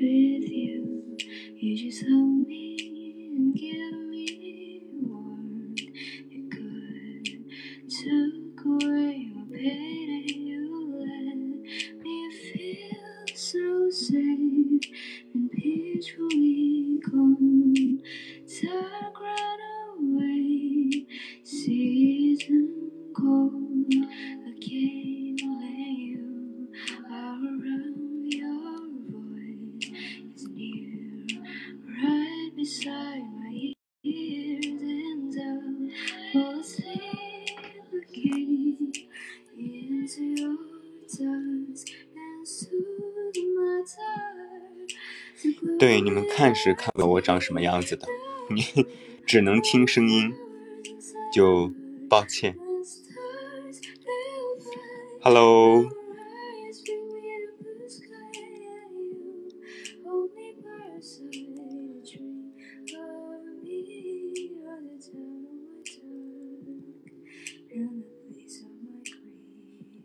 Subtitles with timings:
[0.00, 1.16] with you.
[1.58, 2.04] You just
[46.66, 48.08] 是看不到我长什么样子的，
[48.50, 48.60] 你
[49.24, 50.32] 只能听声音，
[51.32, 51.70] 就
[52.10, 52.58] 抱歉。
[55.22, 55.88] Hello，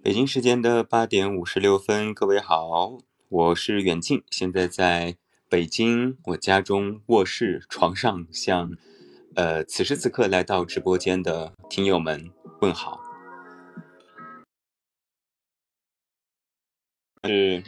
[0.04, 5.18] 北京时间的八点五十六分，各位好，我是远近，现在在
[5.52, 8.72] 北京我家中卧室床上向
[9.36, 13.02] 呃此时此刻来到直播间的听友们问好。
[17.26, 17.62] 是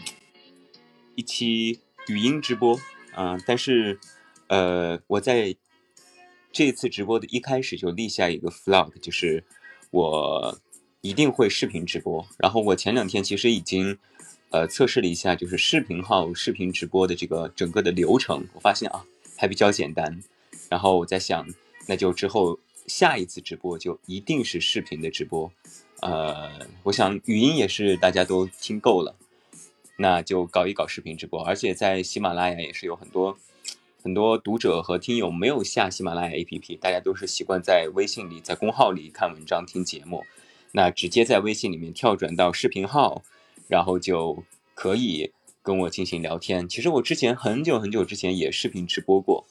[1.16, 2.80] 一期语音直播
[3.16, 4.00] 啊、但是
[4.48, 5.54] 呃我在
[6.54, 9.44] 这次直播的一开始就立下一个 flag，就是
[9.92, 10.58] 我
[11.02, 12.26] 一定会视频直播。
[12.38, 14.00] 然后我前两天其实已经
[14.54, 19.04] 呃测试了一下，就是视频号视频直播的这个整个的流程，我发现啊
[19.36, 20.22] 还比较简单。
[20.70, 21.48] 然后我在想，
[21.88, 25.52] 那就之后下一次直播就一定是视频的直播。
[26.02, 26.52] 呃，
[26.84, 29.16] 我想语音也是大家都听够了，
[29.98, 31.44] 那就搞一搞视频直播。
[31.44, 33.36] 而且在喜马拉雅也是有很多
[34.04, 40.24] 很多读者和听友没有下喜马拉雅 APP，大家都是习惯在微信里、在公号里看文章、听节目。
[40.74, 43.24] 那直接在微信里面跳转到视频号，
[43.68, 46.68] 然后就可以跟我进行聊天。
[46.68, 49.46] 其实我之前很久很久之前也视频直播过，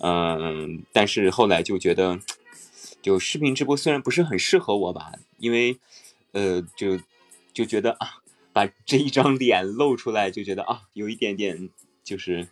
[0.00, 2.20] 嗯，但是后来就觉得，
[3.02, 5.78] 就视频直播虽然不是很适合我吧，因为，
[6.32, 6.98] 呃，就
[7.52, 8.22] 就觉得啊，
[8.52, 11.70] 把这一张脸露出来，就觉得啊，有一点点
[12.04, 12.48] 就是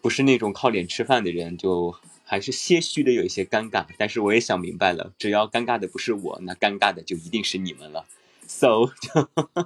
[0.00, 1.94] 不是那种靠脸吃饭的人，就
[2.24, 3.86] 还是些许的有一些尴尬。
[3.98, 8.06] 但是我也想明白了，只要尴尬的不是我，那尴尬的就一定是你们了。
[8.46, 8.90] So，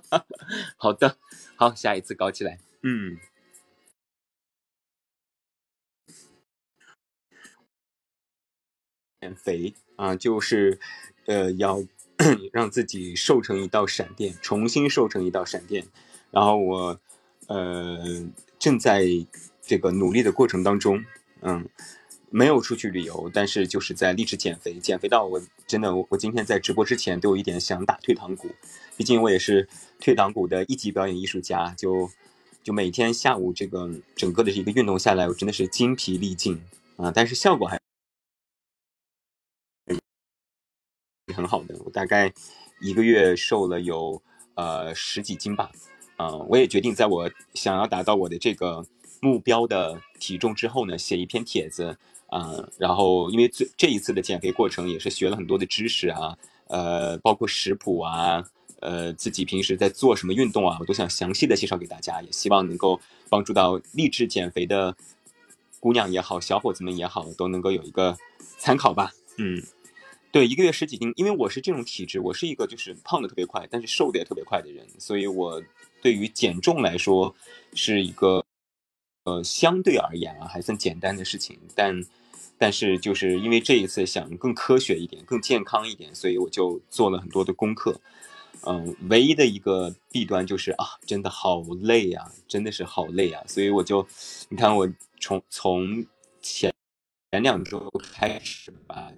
[0.77, 1.17] 好的，
[1.57, 2.59] 好，下一次搞起来。
[2.83, 3.19] 嗯。
[9.21, 10.79] 减肥啊，就是
[11.25, 11.83] 呃要
[12.53, 15.87] 让自己瘦成一道闪电，重新瘦成一道闪电。
[16.31, 17.01] 然后我
[17.47, 18.27] 呃
[18.59, 19.07] 正在
[19.63, 21.03] 这个努力的过程当中，
[21.41, 21.67] 嗯，
[22.37, 28.51] 没有出去旅游，但是就是在励志减肥，减肥到我真的我我今天在直播之前都有一点想打退堂鼓，
[28.97, 29.69] 毕竟我也是
[30.01, 32.11] 退堂鼓的一级表演艺术家，就
[32.65, 36.61] 就每天下午这个整个的一个运动下来，我真的是精疲力尽
[36.97, 37.81] 啊，但是效果还。
[41.33, 42.33] 很好的，我大概
[42.81, 44.21] 一个月瘦了有
[44.55, 45.71] 呃十几斤吧，
[46.17, 48.85] 啊、我也决定在我想要达到我的这个
[49.21, 51.97] 目标的体重之后呢，写一篇帖子，
[52.35, 56.37] 啊、然后因为这这一次的减肥过程也是学了很多的知识啊，
[56.67, 58.45] 呃，包括食谱啊，
[58.81, 64.97] 呃，自己平时在做什么运动啊，我都想详细的介绍给大家，也希望能够帮助到励志减肥的
[65.79, 68.17] 姑娘也好，小伙子们也好，都能够有一个
[68.59, 69.63] 参考吧，嗯。
[70.33, 75.63] 对，一个月十几斤，因为我是这种体质，我是一个就是胖的特别快，但是瘦的也特别快的人，所以我
[76.03, 77.33] 对于减重来说
[77.73, 78.45] 是一个
[79.23, 82.05] 呃相对而言啊还算简单的事情，但
[82.59, 88.01] 但是就是因为这一次想更科学一点、更健康一点，所以我就做了很多的功课。
[88.67, 94.07] 嗯，唯一的一个弊端就是啊，真的好累呀、真的是好累啊，所以我就
[94.49, 94.89] 你看我
[95.21, 96.07] 从从
[96.41, 96.73] 前
[97.31, 99.13] 前两周开始吧。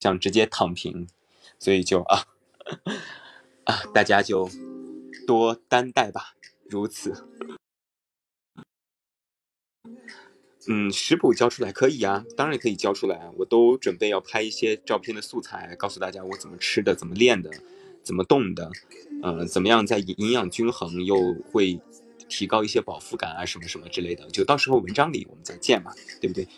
[0.00, 1.08] 想直接躺平，
[1.58, 2.26] 所以就啊
[3.64, 4.46] 啊，大家就
[5.26, 6.34] 多担待吧，
[6.68, 7.26] 如此。
[10.66, 17.50] 嗯，食谱交出来可以呀、当然可以交出来啊，我都准备要拍一些照片的素材，告诉大家我怎么吃的，怎么练的，
[18.02, 18.70] 怎么动的，
[19.22, 21.78] 嗯、怎么样在营养均衡又会
[22.30, 26.48] 提高一些饱腹感啊，什么什么之类的，就到时候文章里我们再见嘛，对不对？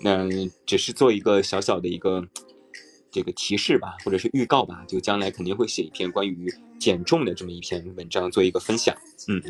[0.00, 0.28] 那
[0.66, 2.26] 只是做一个小小的一个
[3.12, 8.96] 这个提示吧，或者是预告吧，就将来肯定会写一篇关于减重的这么一篇文章，做一个分享。
[9.28, 9.40] 嗯，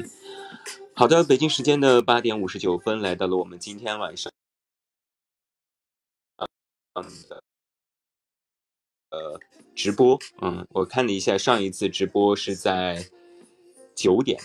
[0.94, 4.32] 好的，北京时间的八点五十九分，来到了我们今天晚上，
[6.94, 7.42] 嗯的
[9.10, 9.40] 呃
[9.76, 10.18] 直播。
[10.40, 13.08] 嗯，我看了一下，上一次直播是在
[13.94, 14.38] 九点，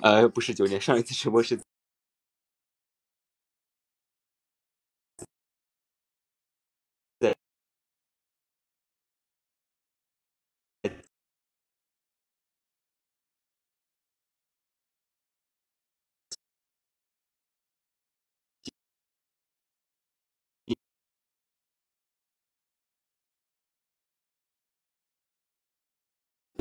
[0.00, 1.60] 呃，不是九点，上一次直播是。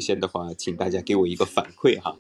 [0.03, 2.17] 先的话，请大家给我一个反馈哈。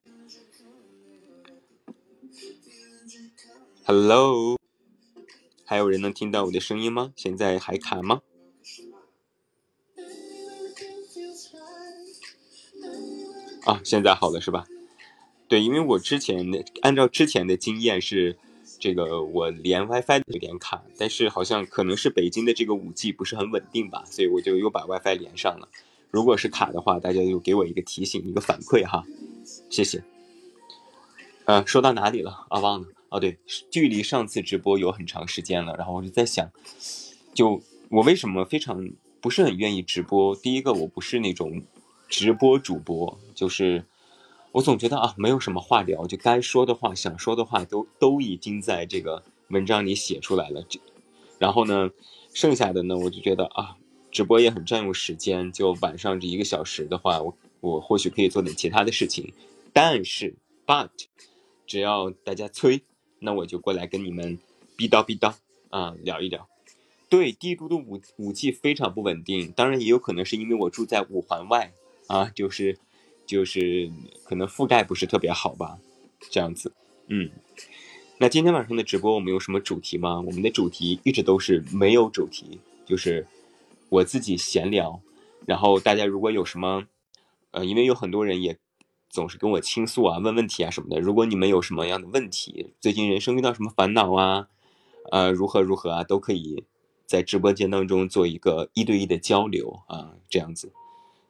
[3.85, 4.57] Hello，
[5.65, 7.11] 还有人能听到我的声音吗？
[7.17, 8.21] 现在还卡吗？
[13.65, 14.65] 啊，现在好了是吧？
[15.49, 18.37] 对，因为我之前的按照之前的经验是，
[18.79, 25.67] 这个我连 WiFi 有点卡，但是好像可能是北京的这个五 G 不是很稳定吧，所以我就又把 WiFi 连上了。
[26.13, 29.03] 如果是卡的话，大家就给我一个提醒，一个反馈哈，
[29.67, 30.03] 谢谢。
[31.45, 32.59] 呃，说到哪里了啊？
[32.59, 33.39] 忘了哦，对，
[33.71, 36.51] 距离上次直播有很长时间了，然后我就在想，
[37.33, 40.35] 就我为什么非常不是很愿意直播？
[40.35, 41.63] 第一个，我不是那种
[42.07, 43.83] 直播主播，就是
[44.51, 50.79] 我总觉得啊，没有什么话聊，就该说的话、想说的话都都已经在这个文章里写出来了，这
[51.39, 51.89] 然后呢，
[52.35, 53.77] 剩下的呢，我就觉得啊。
[54.13, 59.33] 直播也很占用时间，就晚上这一个小时的话，我我或许可以做点其他的事情，
[59.73, 60.35] 但是
[60.67, 60.89] but
[61.65, 62.83] 只要大家催，
[63.17, 64.37] 那我就过来跟你们
[64.77, 65.33] 逼叨逼叨
[65.71, 66.47] 啊聊一聊。
[67.09, 71.73] 对，帝都的五五 G 非常不稳定，当然也有可能是因为我住在五环外
[72.05, 72.77] 啊，就是
[73.25, 73.91] 就是
[74.25, 75.79] 可能覆盖不是特别好吧，
[76.29, 76.71] 这样子。
[77.07, 77.31] 嗯，
[78.19, 80.21] 那今天晚上的直播我们有什么主题吗？
[80.21, 83.25] 我们的主题一直都是没有主题，就是。
[83.93, 85.01] 我自己闲聊，
[85.45, 86.85] 然后大家如果有什么，
[87.51, 88.57] 呃，因为有很多人也
[89.07, 90.99] 总是跟我倾诉啊、问问题啊什么的。
[90.99, 94.47] 如果你们有什么样的问题，最近人生遇到什么烦恼啊，
[95.11, 96.65] 呃，如何如何啊，都可以
[97.05, 100.73] 在直播间当中做一个一对一的交流啊，这样子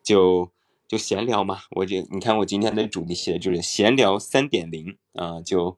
[0.02, 0.50] 就
[0.88, 1.64] 就闲聊嘛。
[1.72, 5.76] 我这你看我今天的主题写的就是闲聊三点零啊，就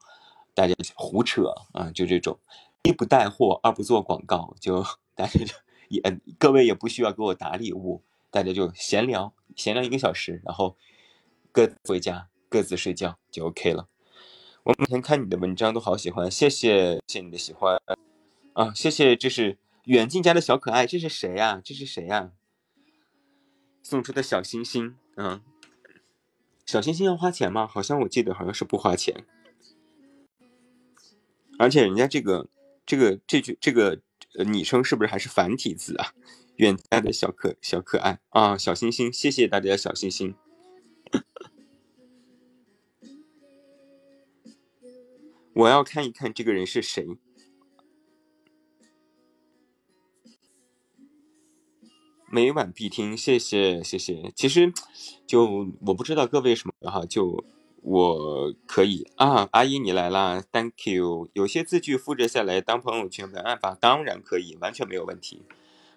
[0.53, 2.37] 大家胡扯啊，就这种
[2.83, 4.83] 一不带货，二不做广告，就
[5.15, 5.64] 大家就。
[5.89, 6.01] 也
[6.37, 8.01] 各位也不需要给我打礼物，
[8.31, 10.75] 大家就闲聊，闲聊一个小时，然后
[11.51, 13.87] 各自回家，各自睡觉就 OK 了。
[14.63, 17.79] 我每天看你的文章都好喜欢，谢谢谢你的喜欢
[18.53, 21.61] 啊，谢谢，这是远近家的小可爱，这是谁呀？
[21.63, 22.31] 这是谁呀？
[23.83, 25.41] 送出的小星星，嗯，
[26.65, 27.67] 小星星要花钱吗？
[27.67, 29.23] 好像我记得好像是不花钱，
[31.59, 32.47] 而且人家这个
[32.85, 34.01] 这个这句这个。
[34.37, 36.13] 呃，昵称是不是还是繁体字啊？
[36.57, 40.35] 远家的小可小可爱啊，小星星，谢谢大家的小星星。
[45.53, 47.05] 我要看一看这个人是谁。
[52.29, 54.31] 每晚必听，谢谢谢谢。
[54.35, 54.73] 其实，
[55.25, 57.45] 就我不知道各位什么哈，就。
[57.87, 61.29] 我可以啊，阿姨你来啦，Thank you。
[61.33, 65.43] 有些字句复制下来当朋友圈文案发，当然可以，完全没有问题。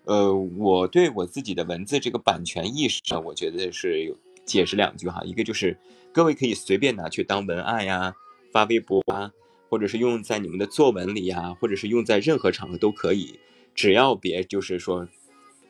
[0.04, 4.14] 呃，我对我自己的文字这个版权意识，我觉得是
[4.44, 5.22] 解释两句哈。
[5.24, 5.78] 一个就是
[6.12, 8.14] 各位可以随便拿去当文案呀，
[8.52, 9.32] 发微博啊，
[9.70, 13.40] 或者是用在你们的作文里呀，或者是用在任何场合都可以，
[13.74, 15.08] 只要别就是说，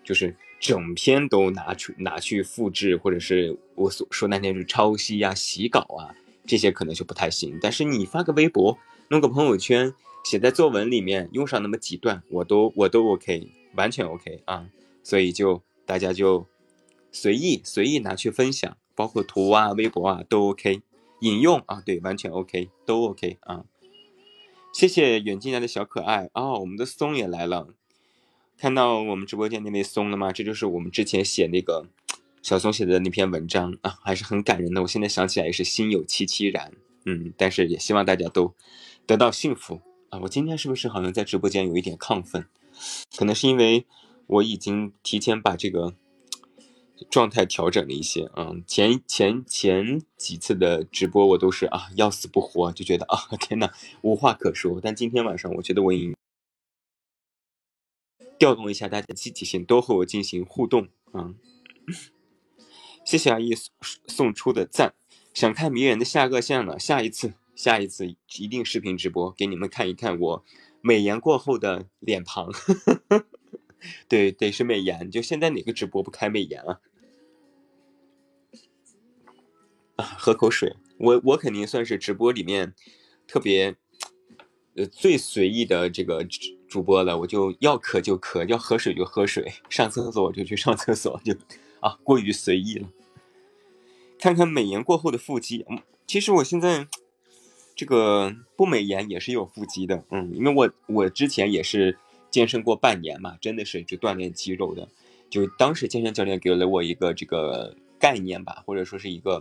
[0.03, 0.37] 就是。
[0.61, 6.15] 整篇都拿出拿去复制，或者是我所说那天是抄袭呀、洗稿啊，
[6.47, 7.59] 这些可能就不太行。
[7.61, 8.77] 但是你发个微博，
[9.09, 14.69] 弄个朋友圈，写在作文里面，用上那么几段，我都我都 OK，完全 OK 啊。
[15.05, 16.47] 所以就大家就
[17.13, 20.83] 随意随意拿去分享，包括图啊、微博啊都 OK，
[21.21, 23.65] 引用啊，对，完全 OK，都 OK 啊。
[24.75, 27.69] 谢谢远近来的小可爱啊，我们的松也来了。
[28.59, 30.33] 看到我们直播间那位松了吗？
[30.33, 31.87] 这就是我们之前写那个
[32.43, 34.83] 小松写的那篇文章啊，还是很感人的。
[34.83, 36.73] 我现在想起来也是心有戚戚然，
[37.05, 38.53] 嗯，但是也希望大家都
[39.07, 40.19] 得到幸福啊。
[40.23, 42.47] 我今天是不是好像在直播间有一点亢奋？
[43.17, 43.87] 可能是因为
[44.27, 45.95] 我已经提前把这个
[47.09, 53.71] 状态调整了一些，嗯，前前前几次的直播我都是啊要死不活，就觉得啊天呐，
[54.03, 54.81] 无话可说。
[54.83, 56.17] 但今天晚上我觉得我已经。
[58.39, 61.35] 调动一下大家积极性，多和我进行互动嗯，
[63.05, 63.73] 谢谢阿姨送
[64.07, 64.95] 送出的赞。
[65.35, 70.45] 想看迷人的下颚线了，下一次，下一次一定视频直播给你们看一看我
[70.81, 72.53] 美颜过后的脸庞。
[74.09, 75.11] 对，得是美颜。
[75.11, 76.81] 就现在哪个直播不开美颜啊？
[79.97, 80.77] 啊，喝口水。
[80.99, 82.75] 我我肯定算是直播里面
[83.29, 83.77] 特别
[84.75, 86.27] 呃最随意的这个
[86.69, 87.19] 主播了。
[87.19, 91.35] 我就要渴就渴，要喝水就喝水，上厕所我就去上厕所，就
[91.81, 92.89] 啊过于随意了。
[94.19, 96.89] 看看美颜过后的腹肌，嗯，其实我现在
[97.77, 101.97] 这个不美颜也是有腹肌的，嗯，因为我我之前也是
[102.29, 104.89] 健身过半年嘛，真的是就锻炼肌肉的，
[105.31, 109.41] 就当时健身教练给了我一个这个概念吧，或者说是一个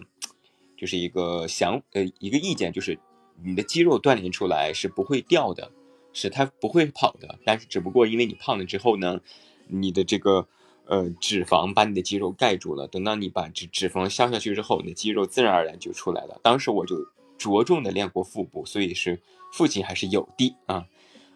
[0.78, 3.00] 就是一个想呃一个意见，就是
[3.44, 5.72] 你的肌肉锻炼出来是不会掉的，
[6.18, 9.22] 是它不会跑的，但是只不过因为你胖了之后呢，
[9.68, 10.48] 你的这个。
[10.90, 12.88] 呃，脂肪把你的肌肉盖住了。
[12.88, 16.40] 等到你把脂脂肪消下去之后，你的肌肉自然而然就出来了。
[16.42, 16.96] 当时我就
[17.38, 19.20] 着重的练过腹部，所以是
[19.52, 20.88] 腹肌还是有的啊。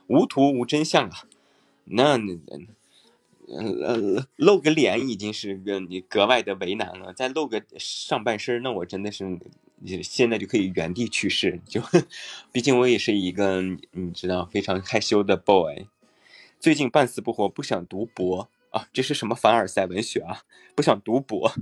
[0.07, 1.27] 无图无真相啊，
[1.83, 2.39] 那那
[3.49, 9.37] 呃露个脸已经是个你格外的为难了，再露个上半身，那我真的是
[10.03, 11.59] 现在就可以原地去世。
[11.65, 11.81] 就
[12.51, 13.61] 毕竟我也是一个
[13.91, 15.87] 你知道非常害羞的 boy，
[16.59, 18.49] 最近半死不活，不想读博。
[18.71, 20.43] 啊，这是什么凡尔赛文学啊？
[20.75, 21.53] 不想读博，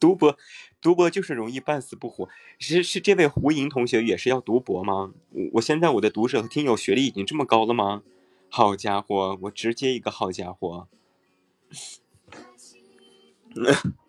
[0.00, 0.38] 读博，
[0.80, 2.30] 读博就是容易半死不活。
[2.58, 5.12] 是是，这位胡莹同学也是要读博吗？
[5.28, 8.02] 我我现在我的读者和听友学历已经这么高了吗？
[8.48, 10.88] 好家伙，我直接一个好家伙。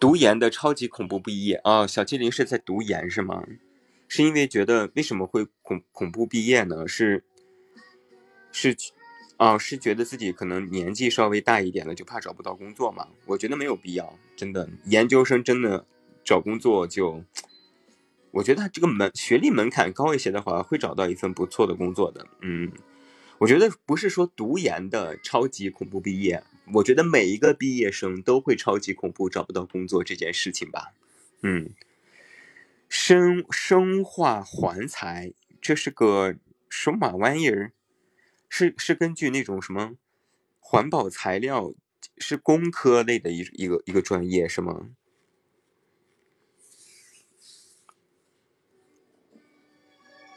[0.00, 1.86] 读研的超级恐怖毕业啊！
[1.86, 3.44] 小精灵是在读研是吗？
[4.06, 6.86] 是因为觉得为什么会恐恐怖毕业呢？
[6.86, 7.24] 是。
[8.52, 8.76] 是，
[9.36, 13.08] 啊，是觉得自己可能年纪稍微大一点了，就怕找不到工作嘛？
[13.26, 15.84] 我觉得没有必要，真的，研究生真的
[16.24, 17.22] 找工作就，
[18.30, 22.26] 我觉得他这个门学历门槛高一些的话，会找到一份不错的工作的。
[22.40, 22.72] 嗯，
[23.38, 26.42] 我觉得不是说读研的超级恐怖毕业，
[26.75, 30.93] 我觉得每一个毕业生都会超级恐怖找不到工作这件事情吧。
[31.41, 31.71] 嗯，
[32.87, 36.35] 生生化环材，这是个
[36.69, 37.73] 什么玩意儿？
[38.49, 39.95] 是是根据那种什么
[40.59, 41.73] 环保材料，
[42.17, 44.89] 是工科类的一一个一个专业是吗？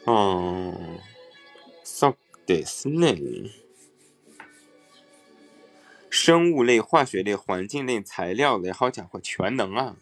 [0.05, 0.99] 哦，
[1.83, 3.51] そうですね。
[6.12, 9.96] 生物类、化学类、环境类、材料类，好家伙，全能啊！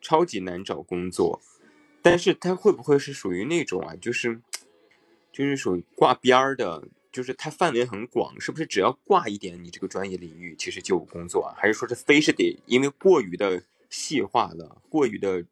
[0.00, 1.42] 超级难找工作，
[2.00, 3.94] 但是它会不会是属于那种啊？
[3.94, 4.40] 就是。
[5.30, 11.52] 就是属于挂边儿的，就是它范围很广，是不是只要挂一点，你这个专业领域其实就有工作啊？
[11.60, 15.44] 还是说是非是得因为过于的细化了，过于的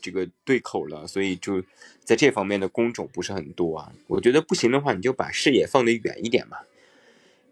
[0.00, 1.62] 这个对口了，所以就
[2.00, 3.92] 在这方面的工种不是很多啊？
[4.08, 6.56] 我觉得不行的话，你就把视野放得远一点嘛。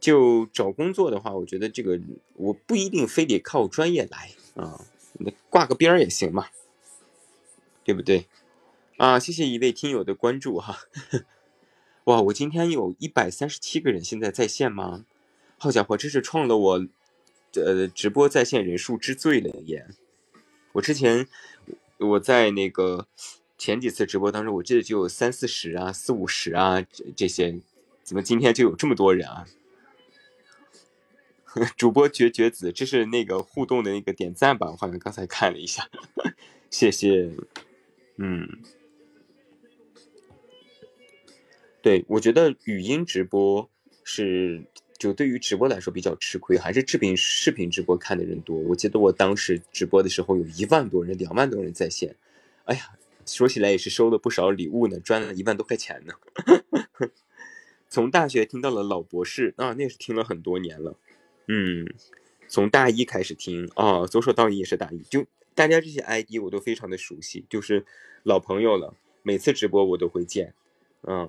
[0.01, 2.01] 就找工作的话，我觉得这个
[2.35, 4.81] 我不一定非得靠专业来啊，
[5.13, 6.47] 你挂个边儿也行嘛，
[7.85, 8.27] 对不对？
[8.97, 10.79] 啊，谢谢一位听友的关注哈。
[12.05, 15.05] 哇，我今天有一百三十七个人现在在线吗？
[15.59, 16.87] 好家伙，这是创了我，
[17.55, 19.87] 呃，直播在线人数之最了耶！
[20.73, 21.29] 我之前
[21.99, 23.07] 我在那个
[23.59, 27.61] 前几次直播当中，我记得就有三四十啊、四五十啊这这些，
[28.03, 29.47] 怎么今天就有这么多人啊？
[31.77, 34.71] 主播绝绝子，这是那个互动的那个点赞吧？
[34.71, 35.89] 我好像刚才看了一下，
[36.71, 37.31] 谢谢，
[38.17, 38.49] 嗯。
[41.83, 43.71] 对，我觉得语音直播
[44.05, 44.63] 是
[44.99, 48.55] 就对于直播来说比较吃亏，还是视频视频直播看的人多。
[48.59, 52.15] 我记得我当时直播的时候有一万多人，两万多人在线。
[52.65, 56.13] 哎呀，说起来也是收了不少礼物呢，赚了一万多块钱呢。
[57.89, 60.97] 从大学听到了老博士啊，那是听了很多年了。
[61.53, 61.93] 嗯，
[62.47, 65.27] 从大一开始听啊，左手到一也是大一，就
[65.57, 67.85] 大家这些 ID 我都非常的熟悉，就是
[68.23, 68.95] 老朋友了。
[69.25, 70.55] 每次直播我都会见，
[71.03, 71.29] 嗯。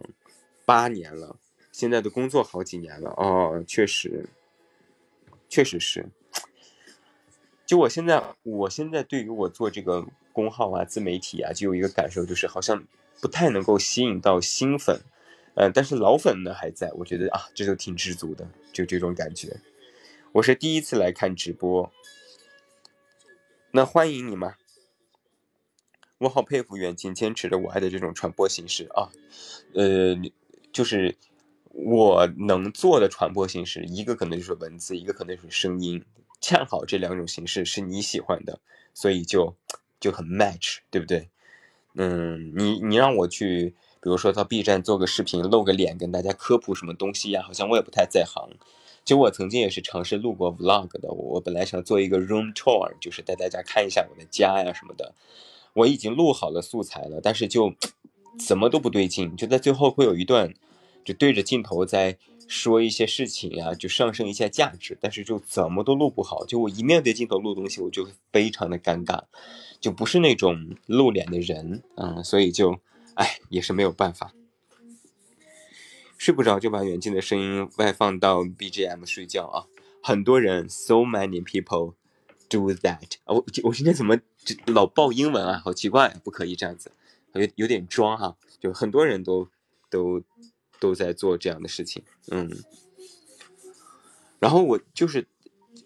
[0.63, 1.37] 八年了，
[1.71, 4.29] 现在的工作好几年了哦，确实，
[5.49, 6.05] 确实是。
[7.65, 12.85] 就我现在，我现在对于我做这个公号啊、自媒体啊，就有一个感受，就是好像
[13.19, 15.01] 不太能够吸引到新粉，
[15.55, 19.59] 嗯，但是老粉呢还在，我觉得啊，这就挺知足的，就这种感觉。
[20.33, 21.91] 我是第一次来看直播，
[23.71, 24.53] 那欢迎你们。
[26.19, 29.09] 我好佩服远近坚持着我爱的这种传播形式啊，
[29.73, 30.15] 呃。
[30.71, 31.17] 就是
[31.73, 36.01] 我能做的传播形式，一个可能就是文字，一个可能就是声音，
[36.39, 38.61] 恰好这两种形式是你喜欢的，
[38.93, 39.53] 所以就
[40.00, 41.29] 就很 match，对不对？
[41.95, 48.50] 嗯，你你让我去，比如说到 B 站做个视频，露个脸跟大家科普什么东西呀，好像我也不太在行。
[49.03, 55.13] 就我曾经也是尝试录过 vlog 的，我本来想做一个 room tour，就是带大家看一下我的家呀什么的。
[55.74, 57.74] 我已经录好了素材了，但是就
[58.46, 60.53] 怎么都不对劲，就在最后会有一段，
[61.03, 62.17] 就对着镜头在
[62.48, 66.46] 说一些事情呀，就上升一下价值，但是就怎么都录不好。
[66.46, 69.24] 就我一面对镜头录东西，我就非常的尴尬，
[69.79, 72.77] 就不是那种露脸的人嗯，所以就，
[73.15, 74.34] 哎，也是没有办法。
[76.21, 79.65] 睡不着就把远近的声音外放到 BGM 睡觉啊。
[80.03, 81.95] 很多人，so many people。
[82.47, 84.19] Do that，我我今天怎么
[84.67, 85.59] 老报英文啊？
[85.65, 86.91] 好奇怪，不可以这样子，
[87.33, 88.37] 有有点装哈。
[88.59, 89.49] 就很多人都
[89.89, 90.21] 都
[90.79, 92.51] 都在做这样的事情，嗯。
[94.37, 95.25] 然后我就是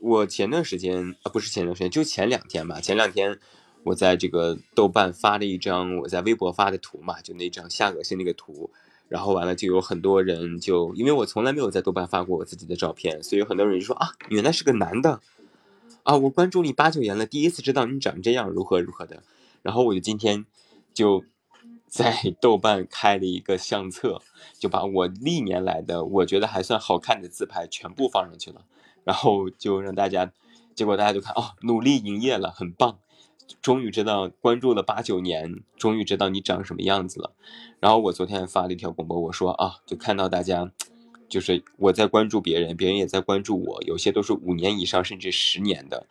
[0.02, 2.82] 我前段时间啊，不是前段时间，就前两天吧。
[2.82, 3.40] 前两天
[3.84, 8.70] 我在这个豆瓣发了一张我在微博发的图嘛，就那张下恶心那个图。
[9.08, 15.22] 然后完了就有很多人就因为我从来没有在豆瓣发过我自己的照片，所以有很多人就说啊，原来是个男的。
[16.04, 19.24] 啊，我关注你八九年了，第一次知道你长这样，如何如何的。
[19.64, 20.46] 然后我就今天
[20.94, 21.24] 就
[21.88, 24.22] 在 豆瓣开了一个相册，
[24.60, 28.62] 就把我历年来的我觉得还算好看的自拍全部放上去了。
[29.04, 30.32] 然后就让大家，
[30.76, 33.00] 结果大家就看哦，努力营业了，很棒，
[33.62, 37.34] 终于知道关注了八九年，终于知道你长什么样子了。
[37.80, 40.72] 然后我昨天发了一条广播，我说啊，就看到大家。
[41.28, 46.06] 就是我在关注别人，别人也在关注我，有些都是五年以上甚至十年的，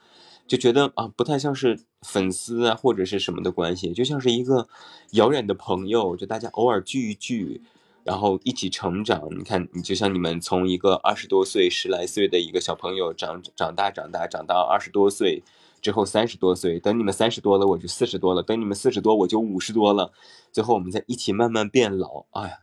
[0.45, 4.67] 就觉得啊，不太像是粉丝啊或者是什么的关系，就像是一个
[5.13, 7.63] 遥远的朋友，就大家偶尔聚一聚，
[8.03, 9.29] 然后一起成长。
[9.31, 15.45] 你看，你就像你们从一个二十多岁、十来岁的一个小朋友长长大、长大、长到二十多岁
[15.85, 20.13] 之后三十多岁，等你们三十多了，我就四十多了；等你们四十多，我就五十多了。
[20.51, 22.25] 最后我们再一起慢慢变老。
[22.31, 22.59] 哎呀。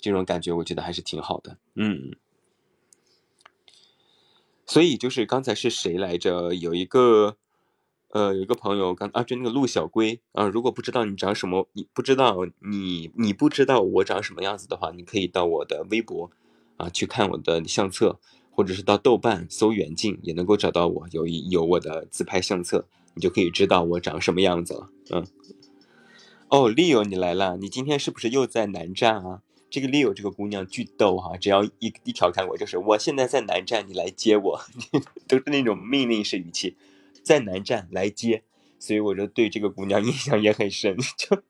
[0.00, 2.14] 这种感觉我觉得还是挺好的，嗯。
[4.64, 6.54] 所以就是刚才是谁来着？
[6.54, 7.36] 有一个，
[8.10, 10.46] 呃，有一个朋友刚啊，就那个陆小龟啊。
[10.46, 16.30] 如果不知道你长什么，你不知道你你不知道我长什么样子的话，你可以到我的微博
[16.76, 18.20] 啊去看我的相册，
[18.58, 24.90] 或者是到豆瓣搜远近也能够找到我，有一有我的自拍相册，你就可以知道我长什么样子了。
[25.10, 25.24] 嗯。
[26.48, 29.42] 哦，Leo 你来了，你今天是不是又在南站啊？
[29.70, 34.60] 这个 Leo 这个姑娘巨逗哈，只要一一调侃我，就是我现在在南站，你来接我，
[35.28, 36.76] 都是那种命令式语气，
[37.22, 38.42] 在南站来接，
[38.80, 40.96] 所以我就对这个姑娘印象也很深。
[41.16, 41.40] 就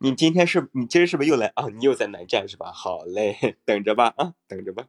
[0.00, 1.68] 你今天是，你今儿是不是又来啊？
[1.74, 2.70] 你又在南站是吧？
[2.74, 4.88] 好嘞， 等着吧啊，等着吧，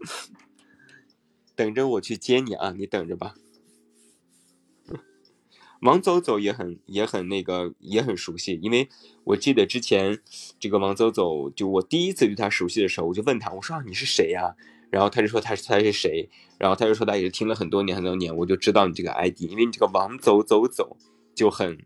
[1.56, 3.34] 等着我去接你啊，你等着吧。
[5.82, 8.88] 王走走也很也很那个也很熟悉，因为
[9.24, 10.20] 我记得之前
[10.58, 14.54] 这个王走走，就我第一次对他熟悉的时候，我就问他，我说你是谁呀？
[14.90, 16.28] 然后他就说他是他是谁？
[16.58, 20.98] 然后他就说他也是听了很多年很多年，我就知道你这个 ID，因为你这个王走走走
[21.34, 21.78] 就很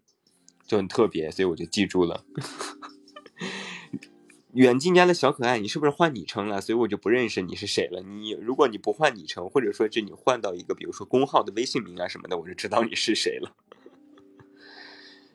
[0.66, 2.24] 就很特别，所以我就记住了。
[4.54, 6.60] 远近家的小可爱，你是不是换昵称了？
[6.60, 8.00] 所以我就不认识你是谁了。
[8.02, 13.50] 你如果你不换昵称，或者说是你换到一个比如说公号的微信名啊什么的，我就知道你是谁了。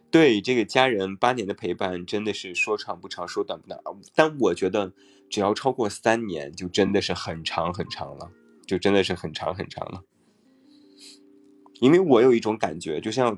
[0.10, 3.80] 对这个家人八年的陪伴，真的是说长不长，说短不短。
[4.16, 4.94] 但我觉得，
[5.30, 8.32] 只要超过三年，就真的是很长很长了，
[8.66, 10.04] 就真的是很长很长了。
[11.82, 13.38] 因为我有一种感觉，就像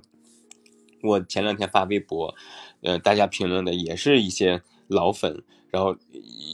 [1.02, 2.36] 我前两天发微博，
[2.84, 5.96] 呃，大家评论的也是一些老粉，然后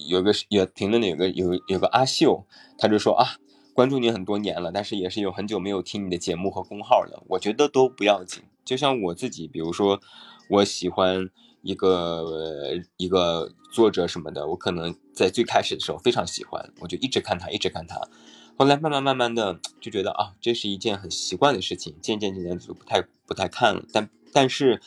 [0.07, 2.45] 有个有评论的有个有有个阿秀，
[2.77, 3.37] 他就说啊，
[3.73, 7.23] 关注你很多年了，但是也是有很久没有听你的节目和公号了。
[7.27, 8.43] 我觉得都不要紧。
[8.63, 9.99] 就像我自己，比如说，
[10.49, 11.29] 我喜欢
[11.61, 17.99] 一个一个作者什么的，我可能在最开始的时候非常喜欢，我就一直看他，一直看他。
[18.57, 24.81] 后来慢慢慢慢的就觉得啊，这是一件很习惯的事情，渐渐渐渐就不太不太看了，但但是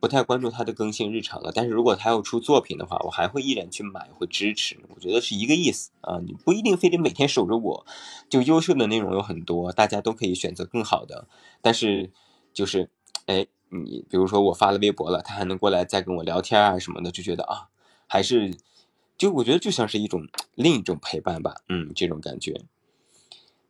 [0.00, 1.52] 不太关注他的更新日常了。
[1.54, 4.78] 但是如果他要出作品的话，我还会依然去买，会支持。
[4.94, 7.86] 我觉得是一个意思啊，你不一定非得每天守着我，
[8.28, 11.28] 就优秀的内容有很多，大家都可以选择更好的，
[11.60, 12.10] 但是
[12.52, 12.90] 就是。
[13.26, 17.68] 哎，你比如说我发了微博了，他还能过来再跟我聊天啊什么的，就觉得啊，
[18.08, 18.56] 还是
[19.16, 22.62] 就我觉得就像是一种另一种陪伴吧，嗯，这种感觉。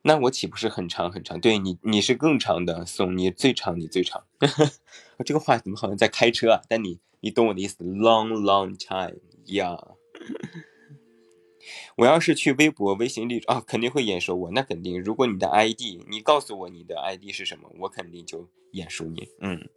[0.01, 1.39] 那我岂不是很长很长？
[1.39, 4.23] 对你，你是更长的，送你最长，你最长。
[5.25, 6.61] 这个话怎么好像在开车啊？
[6.67, 9.95] 但你你懂我的意思，long long time，yeah。
[11.95, 14.99] 我要是去微博、微信里啊，肯定会眼熟我，那肯定。
[15.01, 19.29] 如果你的 ID，你告诉我你的 ID 是什么，我肯定就眼熟你。
[19.39, 19.69] 嗯，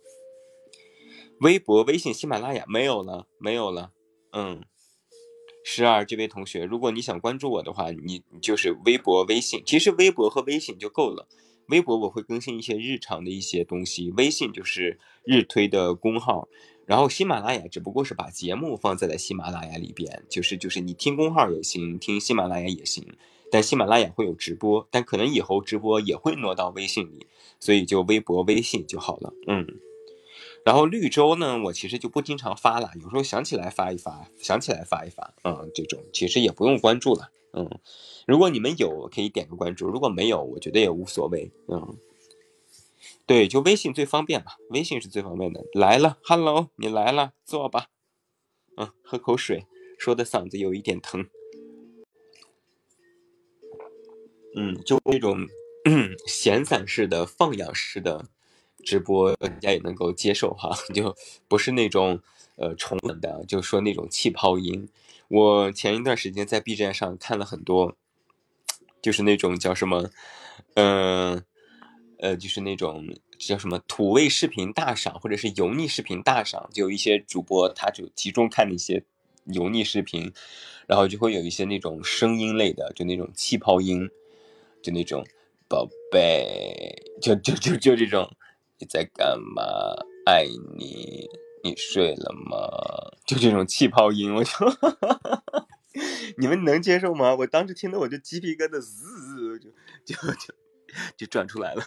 [1.41, 3.93] 微博、微信、喜马拉雅没有了，没有了。
[4.33, 4.63] 嗯，
[5.63, 11.29] 十二这位同学，如果你想关注我的话，你就是微博、微信，其实微博和微信就够了。
[11.69, 16.49] 微博我会更新一些日常的一些东西，微信就是日推的公号。
[16.87, 23.07] 然后喜马拉雅只不过是把节目放在了喜马拉雅里边，就是就是你听公号也行，听喜马拉雅也行，
[23.51, 27.27] 但喜马拉雅会有直播，但可能以后直播也会挪到微信里，
[27.59, 29.33] 所以就微博、微信就好了。
[29.47, 29.67] 嗯，
[30.63, 37.31] 然后绿洲呢，我其实就不经常发了，有时候想起来发一发，想起来发一发，嗯，这种其实也不用关注了。
[37.57, 37.81] 嗯，
[38.27, 41.51] 如果你们有可以点个关注，如果没有，我觉得也无所谓。
[41.69, 41.97] 嗯。
[43.27, 45.65] 对，就微信最方便吧，微信是最方便的。
[45.73, 47.87] 来了，Hello，你来了，坐吧。
[48.77, 49.67] 嗯，喝口水，
[49.99, 51.27] 说的嗓子有一点疼。
[54.57, 55.49] 嗯，就那种
[56.29, 58.29] 闲散式的、放养式的
[58.85, 61.17] 直播，大家也能够接受哈， 就
[61.49, 62.21] 不是那种
[62.57, 64.89] 呃重稳的，就说那种气泡音。
[65.29, 67.97] 我前一段时间在 B 站上看了很多，
[69.03, 70.11] 就是那种叫什么，
[70.75, 71.45] 嗯。
[72.21, 73.05] 呃，就是那种
[73.39, 79.05] 叫什么土味视频大赏，或者是油腻视频大赏，就有一些主播他就集中看那些
[79.45, 80.33] 油腻视频，
[80.87, 84.09] 然后就会有一些那种声音类的，就那种气泡音，
[84.81, 85.23] 就那种
[85.69, 88.31] 宝贝，就就就就这种
[88.79, 89.63] 你在干嘛？
[90.25, 90.47] 爱
[90.79, 91.29] 你，
[91.65, 93.17] 你睡了吗？
[93.27, 94.51] 就这种气泡音，我就
[96.39, 97.35] 你们能接受吗？
[97.35, 99.71] 我当时听的我就鸡皮疙瘩滋滋，就
[100.05, 100.55] 就就。
[101.17, 101.83] 就转出来了，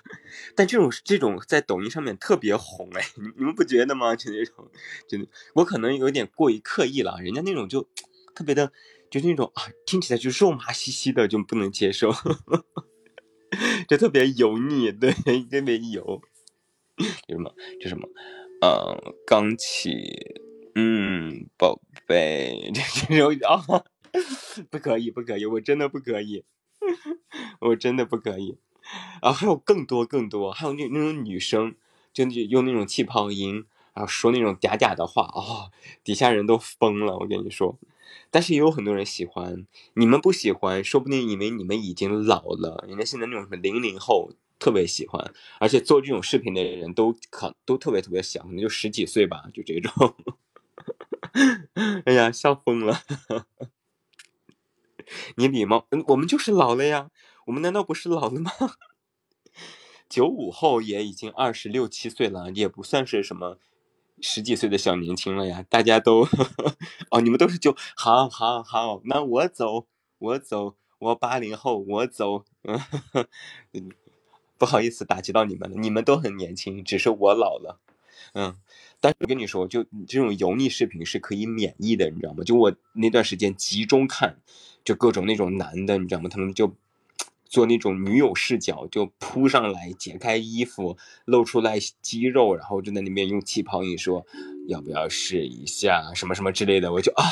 [0.53, 3.01] 但这种这种在抖音上面特别红哎，
[3.37, 4.13] 你们不觉得吗？
[4.17, 4.69] 就那种，
[5.07, 7.87] 真的，我可能有点过于刻意了，人家那种就
[8.35, 8.73] 特别的，
[9.09, 12.11] 就是那种啊，听起来就肉麻兮兮的，就不能接受，
[13.87, 16.21] 就特别油腻，对，特别油。
[17.29, 17.55] 就什么？
[17.79, 18.09] 就什么？
[18.59, 20.41] 嗯，刚起，
[20.73, 22.81] 嗯，宝贝， 这
[23.19, 23.83] 种啊，
[24.71, 26.43] 不可以，不可以，我真的不可以，
[27.61, 28.57] 我真的不可以。
[29.21, 31.75] 然后还有更多更多，还有那那种女生，
[32.13, 35.69] 就用那种气泡音，然后说那种嗲嗲的话啊，
[36.03, 37.17] 底下人都疯了。
[37.19, 37.77] 我跟你说，
[38.31, 42.83] 但是也有很多人喜欢，你们不喜欢，说不定因为你们已经老了。
[42.87, 50.15] 人家现在那种什么零零后特别喜欢，而且做这种视频的人都可都特别特别小，可能就十几岁吧，就这种。
[52.05, 53.01] 哎呀，笑疯了！
[55.35, 57.11] 你礼貌，我们就是老了呀。
[57.45, 58.51] 我们难道不是老了吗？
[60.09, 63.59] 九五后也已经二十六七岁了，也不算是什么
[64.21, 65.63] 十几岁的小年轻了呀。
[65.69, 66.27] 大家都
[67.11, 72.45] 哦，你们都是九，好，好，好，那我走，我走，我八零后，我走。
[72.63, 72.79] 嗯，
[74.57, 77.79] 不好意思打击到你们了，你们都很年轻，只是我老了。
[78.33, 78.55] 嗯，
[78.99, 82.43] 但是我跟你说，就这种油腻视频是可以免疫的，你知道吗？
[82.43, 84.37] 就我那段时间集中看，
[84.83, 86.29] 就各种那种男的，你知道吗？
[86.29, 86.73] 他们就。
[87.49, 94.25] 做那种女友视角，就扑上来解开衣服，露出来肌肉，然后就在那边用气泡音说
[94.67, 97.23] ：“要不要试一下什么什么之类的？”我就啊，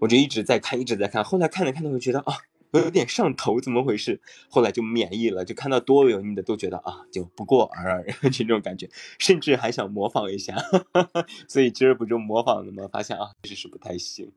[0.00, 1.22] 我就一直在看，一直在看。
[1.22, 2.34] 后来看着看着，我就觉得啊，
[2.72, 4.20] 有点上头，怎么回事？
[4.50, 10.56] 后来就免疫了，就看到多油腻的都觉得啊，就不过尔尔 这种感觉，甚至还想模仿一下。
[11.48, 12.88] 所以今儿不就模仿了吗？
[12.92, 14.32] 发现啊，确实是不太行。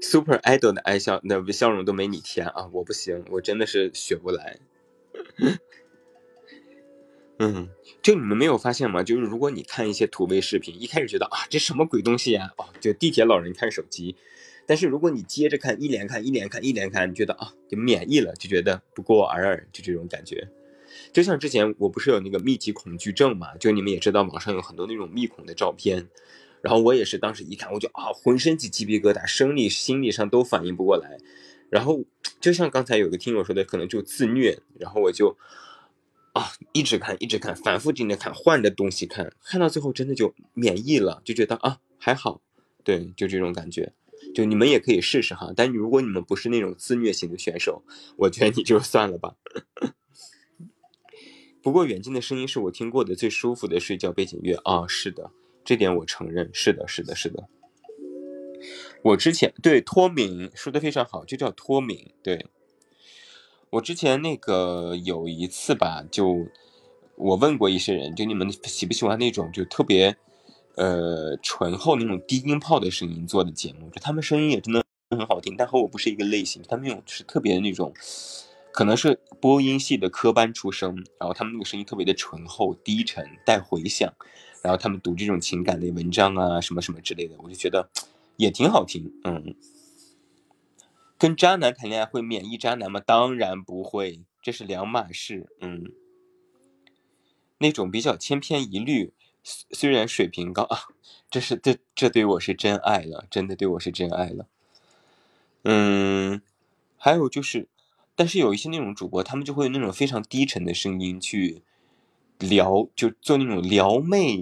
[0.00, 2.68] Super Idol 的爱笑，那笑容都没你甜啊！
[2.72, 4.60] 我不行，我真的是学不来。
[7.38, 7.68] 嗯，
[8.02, 9.02] 就你们没有发现吗？
[9.02, 12.52] 就是如果你看一些土味视频，一开始觉得啊，这什么鬼东西呀？
[12.56, 14.16] 哦，就地铁老人看手机。
[14.66, 20.48] 但是如果你接着看，一连看，一连看，一连看，你觉得啊，就免疫了，就觉得不过尔尔，就这种感觉。
[21.12, 23.56] 就像之前我不是有那个密集恐惧症嘛？
[23.56, 26.08] 就你们也知道，网上有很多那种密恐的照片。
[26.60, 31.18] 然后我也是，当时一看，我就啊，浑身起鸡皮疙瘩，生理、心理上都反应不过来。
[31.70, 32.04] 然后
[32.40, 34.58] 就像刚才有个听友说的，可能就自虐。
[34.78, 35.36] 然后我就
[36.34, 42.40] 啊，一直看，一直看，反复盯着看，换着东西看，看到最后真的就免疫了，就觉得啊还好，
[42.84, 43.92] 对，就这种感觉。
[44.34, 45.52] 就你们也可以试试哈。
[45.56, 47.84] 但如果你们不是那种自虐型的选手，
[48.16, 49.36] 我觉得你就算了吧。
[51.62, 55.30] 不过远近的声音是我听过的最舒服的睡觉背景乐啊，是的。
[55.64, 57.48] 这点我承认，是的，是的，是的。
[59.02, 62.12] 我之前对脱敏说的非常好，就叫脱敏。
[62.22, 62.46] 对
[63.70, 66.46] 我之前那个有一次吧，就
[67.16, 70.16] 我问过一些人，就你们喜不喜欢那种就特别
[70.76, 76.62] 呃醇厚那种低音炮的声音做的节目，就他们声音也真的很好听，但和我不是一个类型。
[76.68, 77.92] 他们那种是特别那种，
[78.72, 84.12] 可能是播音系的科班出身，然后他们那个声音特别的醇厚、低沉、带回响，
[84.62, 87.90] 然后他们读这种情感类文章啊，什么什么之类的，我就觉得
[88.36, 89.12] 也挺好听。
[89.24, 89.54] 嗯，
[91.18, 93.00] 跟渣男谈恋爱会免疫渣男吗？
[93.04, 95.48] 当然不会，这是两码事。
[95.60, 95.92] 嗯，
[97.58, 99.12] 那种比较千篇一律。
[99.42, 100.78] 虽然水平高 啊，
[101.30, 104.46] 这是这这对我是真爱了，真的对我是真爱了。
[105.64, 106.42] 嗯，
[106.98, 107.66] 还有就是，
[108.14, 111.62] 但是有一些那种主播，他们就会用那种非常低沉的声音去
[112.38, 114.36] 撩，就做那种撩妹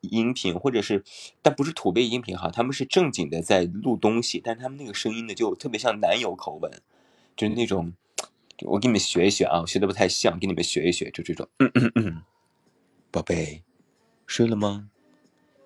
[0.00, 1.04] 音频，或者是，
[1.42, 6.70] 但不是土味音频哈，他们是正经的在录东西，但他们那个声音呢，就特别像男友口吻，
[7.36, 7.92] 就是那种，
[8.66, 12.22] 我给你们学一学啊，学的不太像，给你们学一学，就这种，嗯嗯嗯，
[13.10, 13.62] 宝贝。
[14.26, 14.90] 睡了吗？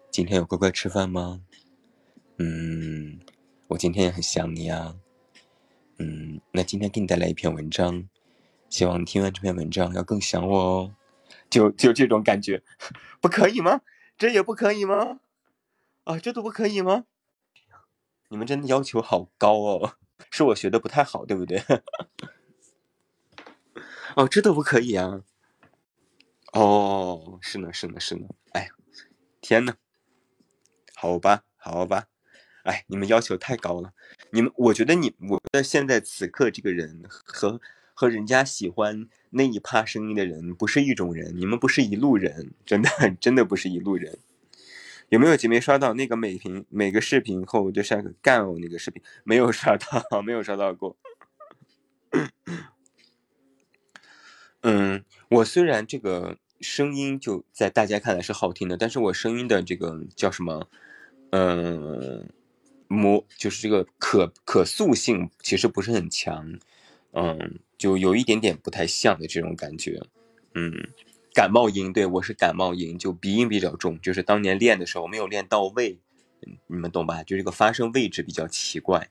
[0.08, 1.42] 今天有乖乖吃饭吗？
[2.38, 3.18] 嗯，
[3.66, 4.94] 我今天也很想你啊。
[5.98, 8.08] 嗯，那今天给你带来一篇文章，
[8.70, 10.94] 希望听完这篇文章要更想我哦。
[11.52, 12.62] 就就这种感觉，
[13.20, 13.82] 不可以吗？
[14.16, 15.20] 这也不可以吗？
[16.04, 17.04] 啊，这都不可以吗？
[18.30, 19.96] 你们真的要求好高哦，
[20.30, 21.62] 是我学的不太好，对不对？
[24.16, 25.22] 哦，这都不可以啊。
[26.54, 28.26] 哦，是呢，是呢，是呢。
[28.52, 28.70] 哎，
[29.42, 29.74] 天呐，
[30.94, 32.06] 好吧，好吧，
[32.64, 33.92] 哎，你们要求太高了。
[34.30, 37.60] 你们，我觉得你，我的现在此刻这个人和
[38.02, 44.18] 和人家喜欢那一趴声音的人不是一种人，你们不是一路人，真的， 真的不是一路人。
[45.10, 49.00] 有没有姐妹刷到那个每屏每个视频后就像个干哦那个视频？
[49.22, 50.96] 没有刷到， 没有刷到过。
[54.62, 56.38] 嗯，我虽然这个。
[56.60, 60.68] 声音就在大家看来是好听的，但是我声音的这个叫什么，
[61.30, 62.28] 嗯，
[62.86, 66.60] 模就是这个可可塑性其实不是很强，
[67.12, 70.00] 嗯，就有一点点不太像的这种感觉，
[70.54, 70.88] 嗯，
[71.34, 75.98] 感冒音，对我是感冒音，就鼻音比较重，就是当年练的时候没有练到位，
[76.66, 77.22] 你们懂吧？
[77.22, 79.10] 就这个发声位置比较奇怪，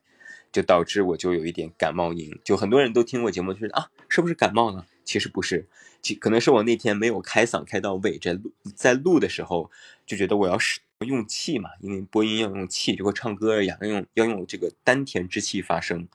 [0.51, 4.87] 就导致我就有一点感冒音，就很多人都听我节目，就是啊，是不是感冒了？
[5.03, 5.67] 其实不是。
[6.01, 9.69] 其可能是我那天没有开嗓开到位，在录在录的时候
[10.07, 16.07] 就觉得我要使用气嘛，因为播音要用气，就和唱歌一样，要用要用这个丹田之气发声。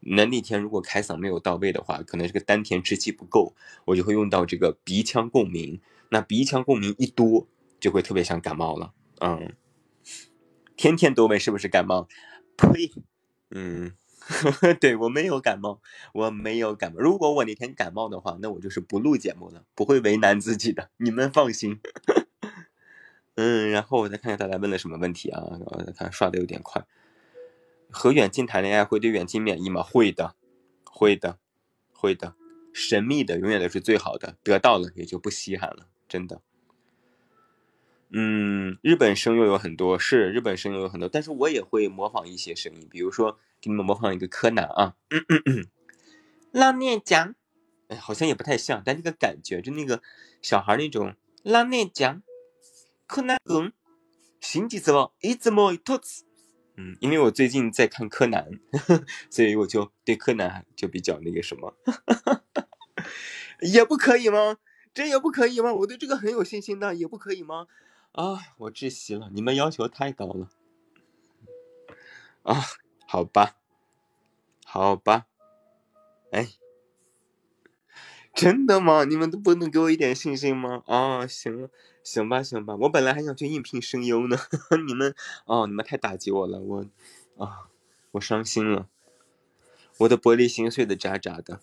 [0.00, 5.80] 那那天如果开嗓没有到位的话，可能这个丹田之气不够，我就会用到这个鼻腔共鸣。
[6.10, 7.46] 那鼻腔共鸣一多，
[7.78, 8.92] 就会特别像感冒了。
[9.20, 9.54] 嗯，
[10.76, 12.08] 天天都问是不是感冒？
[12.56, 12.92] 呸，
[13.50, 13.92] 嗯。
[14.80, 15.80] 对我没有感冒，
[16.12, 17.00] 我没有感冒。
[17.00, 21.80] 如果我那天感冒的话，那我就是不录节目了，不会为难自己的，你们放心。
[23.34, 25.42] 嗯，然后我再看看大家问了什么问题啊？
[25.42, 26.86] 我再看刷的有点快。
[27.90, 29.82] 和远近谈恋爱会对远近免疫吗？
[29.82, 30.34] 会的，
[30.84, 31.38] 会的，
[31.92, 32.34] 会的。
[32.72, 36.40] 神秘的永远都是最好的，得到了也就不稀罕了，真的。
[38.10, 43.38] 嗯，日本声优有很多，是日本声优有很多，但是我也会模仿一些声音，比如说。
[43.62, 44.96] 给你们模仿一个柯南啊，
[46.50, 47.34] 拉面酱，
[47.88, 50.00] 哎，好像也不太像，但那个感觉就那个
[50.40, 52.22] 小孩那种拉面酱，
[53.06, 53.74] 柯南嗯，
[54.40, 56.24] 新吉子哦，一直摸一坨子，
[56.80, 58.58] 嗯，因为我最近在看柯南，
[59.28, 61.74] 所以我就对柯南就比较那个什么，
[63.60, 64.56] 也不可以吗？
[64.94, 65.74] 这也不可以吗？
[65.74, 67.66] 我对这个很有信心的，也不可以吗？
[68.12, 70.48] 啊，我窒息了，你们要求太高了，
[72.44, 72.56] 啊。
[73.06, 73.56] 好吧，
[74.64, 75.26] 好吧，
[76.30, 76.46] 哎，
[78.40, 79.04] 真的吗？
[79.04, 80.82] 你们都不能给我一点信心吗？
[80.86, 81.68] 啊，行，
[82.02, 84.38] 行吧，行吧，我本来还想去应聘声优呢，
[84.86, 86.86] 你们，哦，你们太打击我了，我，
[87.36, 87.68] 啊，
[88.12, 88.88] 我伤心了，
[89.98, 91.60] 我的玻璃心碎的渣渣的，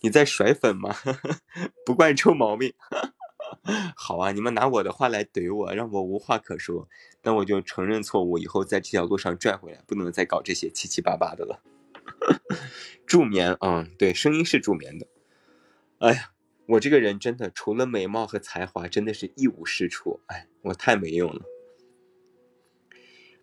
[0.00, 0.96] 你在甩粉吗？
[1.86, 2.74] 不惯臭毛病。
[3.96, 6.88] 好啊，你们拿我的话来怼我，让我无话可说，
[7.22, 11.60] 那我就承认错误，以后在这条路上拽回来，不能再搞这些七七八八的了。
[13.06, 15.06] 助眠，嗯，对，声音是助眠的。
[16.00, 16.32] 哎呀，
[16.66, 20.20] 我这个人真的除了美貌和才华，真的是一无是处。
[20.28, 21.42] 哎，我太没用了。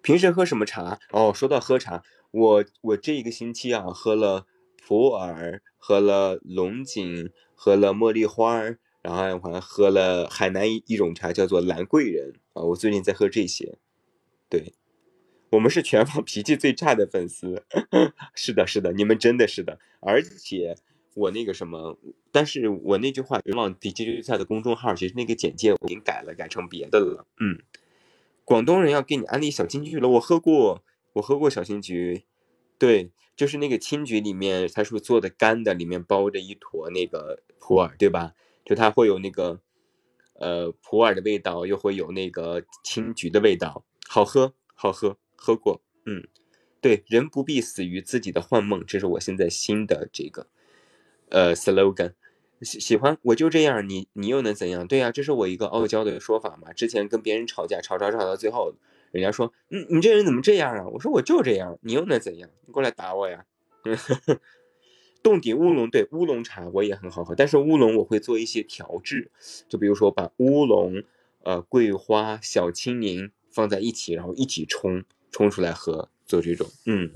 [0.02, 1.00] 平时喝什么茶？
[1.12, 8.76] 哦，说到喝茶，我我这一个星期啊，喝了普洱，喝了龙井，喝了茉莉花。
[9.04, 12.64] 然后还喝了海南一一种茶，叫做兰桂人啊。
[12.64, 13.78] 我最近在喝这些。
[14.50, 14.74] 对，
[15.52, 17.64] 我们是全网 脾气最差的粉丝。
[18.36, 19.80] 是的，是的，你们真的是的。
[20.02, 20.76] 而且
[21.18, 21.98] 我那个什么，
[22.32, 27.26] 但是我那句话全网脾气最差的公众号，其实那个简介我已经改了，改成别的了。
[27.40, 27.60] 嗯，
[28.46, 32.24] 广东人要给你安利小金桔了，我喝过，我喝过小金桔，
[32.78, 38.36] 对，就是那个青桔里面，它是不是做的干的，里面包着一坨那个普洱，对吧？
[38.64, 39.60] 就它会有那个
[40.36, 46.28] 呃普洱的味道，又会有那个青桔的味道，好喝，好喝，喝过，嗯，
[46.80, 50.48] 对，人不必死于自己的幻梦，这是我现在新的这个
[51.30, 52.14] 呃 slogan。
[52.62, 54.88] 喜喜欢我就这样，你你又能怎样？
[54.88, 56.74] 对呀，这是我一个傲娇的说法嘛。
[56.74, 58.74] 之前跟别人吵架，吵吵吵到最后，
[59.12, 60.88] 人家说，嗯，你这人怎么这样啊？
[60.88, 62.50] 我说我就这样，你又能怎样？
[62.66, 63.46] 你过来打我呀！
[65.22, 69.30] 洞顶乌龙对乌龙茶我也很好喝，但是乌龙我会做一些调制，
[69.70, 71.04] 就比如说把乌龙、
[71.44, 77.12] 呃桂花、小青柠放在一起，然后一起冲冲出来喝，做这种，嗯。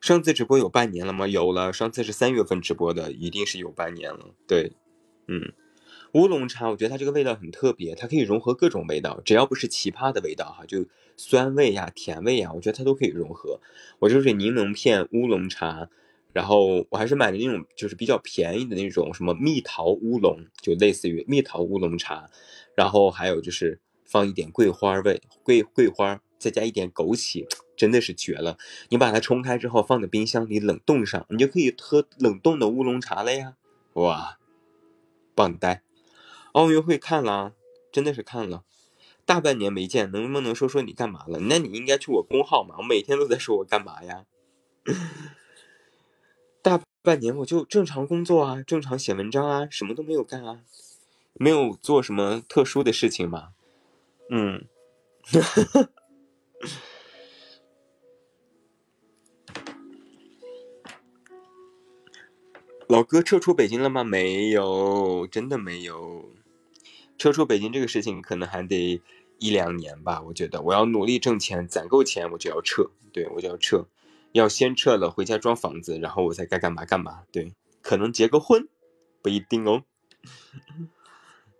[0.00, 1.26] 上次直播有半年了吗？
[1.26, 4.34] 有了，上次是三月份直播的，一定是有半年了。
[4.46, 4.72] 对，
[5.26, 5.52] 嗯，
[6.12, 13.60] 乌龙茶，我觉得它这个味道很特别，它可以融合各种味道，只要不是奇葩的味道哈，就酸味呀、甜味呀，我觉得它都可以融合。
[13.98, 15.88] 我就是柠檬片乌龙茶，
[16.32, 22.30] 然后我还是买的那种就是比较便宜的那种什么蜜桃乌龙，就类似于蜜桃乌龙茶，
[22.76, 26.20] 然后还有就是放一点桂花味，桂桂花。
[26.38, 28.56] 再加一点枸杞，真的是绝了！
[28.88, 33.54] 你把它冲开之后，放在冰箱里冷冻上，你就可以喝冷冻的乌龙茶了呀！
[33.92, 34.38] 哇，
[35.34, 35.82] 棒呆！
[36.52, 37.52] 奥运会看了，
[37.92, 38.64] 真的是看了，
[39.24, 41.38] 大半年没见，能不能说说你干嘛了？
[41.40, 44.24] 那你应该去我公号嘛，我每天都在说我干嘛呀？
[46.62, 50.60] 大半年我就正常工作啊，正常写文章啊，什么都没有干啊，
[51.34, 53.50] 没有做什么特殊的事情嘛。
[54.30, 54.64] 嗯。
[62.88, 64.04] 老哥撤出北京了吗？
[64.04, 66.30] 没有，真的没有。
[67.18, 69.02] 撤出北京这个事情可能还得
[69.38, 70.22] 一两年吧。
[70.22, 72.90] 我觉得我要努力挣钱，攒够钱我就要撤。
[73.12, 73.86] 对我就要撤，
[74.32, 77.22] 要先撤了，回家装房子，然后我再该干嘛干嘛。
[77.32, 78.68] 对，可能结个婚，
[79.20, 79.82] 不一定哦。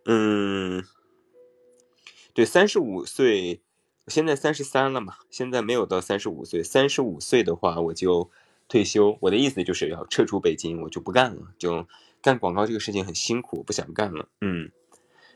[0.05, 0.85] 嗯，
[2.33, 3.63] 对，三十五岁。
[4.07, 6.63] 现在三十三了嘛，现在没有到三十五岁。
[6.63, 8.31] 三十五岁的话，我就
[8.69, 9.19] 退休。
[9.21, 11.87] 我的意思就是要撤出北京，我就不干了，就
[12.23, 14.29] 干广告这个事情很辛苦，不想干了。
[14.41, 14.71] 嗯，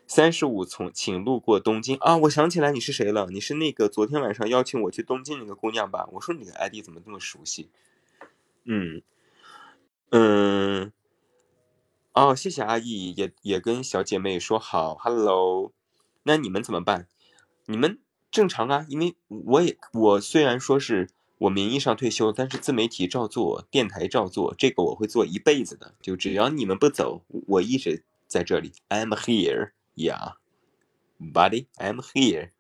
[0.06, 6.08] 三十五从请路过东京啊，我想起来你是谁了，你是那个昨天晚上邀请我去东京那个姑娘吧？
[6.12, 7.70] 我说你的 ID 怎么这么熟悉？
[8.64, 9.02] 嗯
[10.10, 10.92] 嗯，
[12.12, 15.72] 哦，谢谢阿姨，也也跟小姐妹说好，Hello。
[16.24, 17.06] 那你们怎么办？
[17.66, 17.98] 你们？
[18.30, 21.08] 正常啊，因为我也我虽然说是
[21.40, 25.94] 我名义上退休，但是自媒体照做，电台照做，这个我会做一辈子的。
[26.02, 28.72] 就只要你们不走，我一直在这里。
[28.90, 30.34] I'm here, yeah,
[31.18, 32.50] buddy, I'm here。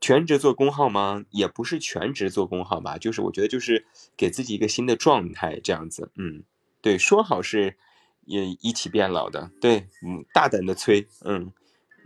[0.00, 1.24] 全职做公号吗？
[1.30, 6.12] 也不是全职做公号吧，就是我觉得就是给自己一个新的状态这样子。
[6.14, 6.44] 嗯，
[6.80, 7.76] 对，说好是
[8.26, 11.52] 也一起变老的，对，嗯，大胆的催，嗯。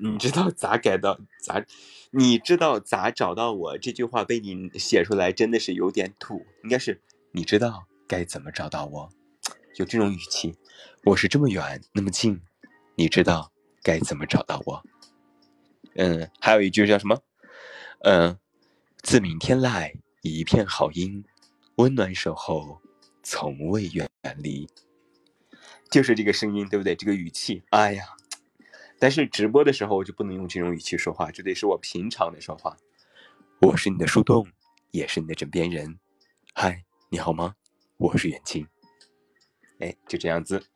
[0.03, 1.65] 你知道咋改到咋？
[2.11, 3.79] 你知道咋找到我？
[3.79, 7.01] 这句话被你写出来真的是有点土，应该是
[7.33, 9.11] 你知道该怎么找到我？
[9.77, 10.57] 有这种语气，
[11.05, 12.41] 我是这么远那么近，
[12.97, 14.83] 你知道该怎么找到我？
[15.97, 17.21] 嗯，还有一句叫什么？
[18.01, 18.39] 嗯，
[19.03, 21.25] 自明天来一片好音，
[21.77, 22.81] 温暖守候，
[23.23, 24.09] 从未远
[24.39, 24.69] 离。
[25.91, 26.95] 就是这个声音，对不对？
[26.95, 28.05] 这个语气，哎呀。
[29.01, 32.77] 但是直播的时候我就不能用这种语气说话，就得是我平常的说话。
[33.63, 34.47] 我是你的树洞，
[34.91, 35.99] 也是你的枕边人。
[36.53, 37.55] 嗨，你好吗？
[37.97, 38.69] 我是远近。
[39.79, 40.67] 哎，就这样子。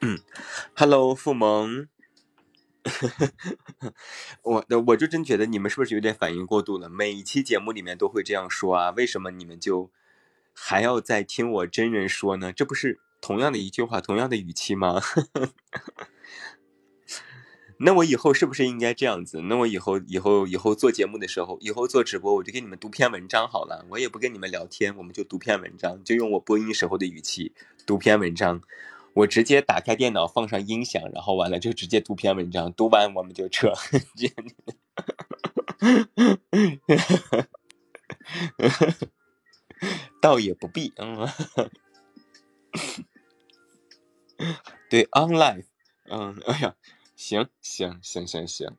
[0.00, 0.18] 嗯
[0.74, 1.88] ，Hello，付萌。
[4.42, 6.88] 我我就真觉得你们是不是有点反应过度了？
[6.88, 9.90] 每一期节目里面都会这样说啊，为什么你们就
[10.54, 12.50] 还要再听我真人说呢？
[12.50, 13.00] 这不是？
[13.20, 15.00] 同样的一句话，同样的语气吗？
[17.78, 19.42] 那我以后是不是应该这样子？
[19.42, 23.84] 那我以后以后以后做节目的时候，以后做直播，我就给你们读篇文章好了。
[23.90, 27.52] 我也不跟你们聊天，我们就读篇文章，就用我播音时候的语气
[27.84, 28.62] 读篇文章。
[29.12, 33.74] 我直接打开电脑，放上音响，然后完了就直接读篇文章，读完我们就撤。
[40.22, 41.28] 倒也不必，嗯。
[44.90, 45.64] 对，online，
[46.08, 46.76] 嗯，哎呀，
[47.16, 48.76] 行行行行行，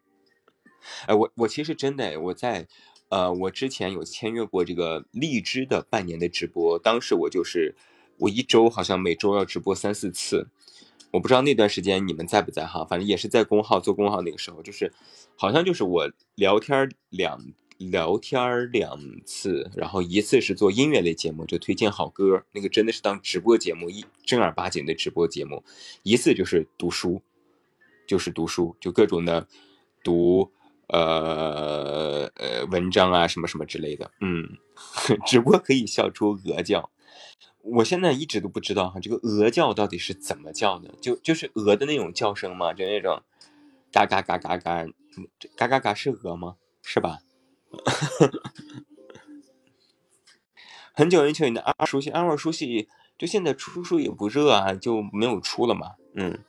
[1.08, 2.68] 哎，我我其实真的，我在，
[3.10, 7.76] 呃，我之前有签约过这个荔枝的半年的直播，当时我就是，
[8.20, 10.48] 我一周好像每周要直播三四次，
[11.12, 14.94] 我不知道那段时间你们在不在哈，反正也是在公号做公号那个时候，就是
[15.36, 17.42] 好像就是我聊天两
[17.78, 25.64] 聊天两次，然后一次是做音乐类节目，就推荐好歌，那个真的是当直播节目一正儿八经的直播节目，
[26.04, 27.22] 一次就是读书，
[28.08, 29.48] 就是读书，就各种的
[30.04, 30.52] 读
[30.88, 34.58] 呃呃文章啊什么什么之类的，嗯，
[35.28, 36.90] 直播可以笑出鹅叫。
[37.62, 40.94] 我现在一直都不知道哈，这个鹅叫到底是怎么叫的？
[41.02, 42.74] 就就是鹅的那种叫声吗？
[42.74, 43.22] 就那种
[43.92, 44.86] 嘎嘎嘎嘎嘎，
[45.56, 46.56] 嘎嘎嘎是鹅吗？
[46.82, 47.20] 是吧？
[50.94, 55.96] 很久很久，你的二书系，二熟悉就现在出书也不热啊，就没有出了嘛。
[56.16, 56.44] 嗯，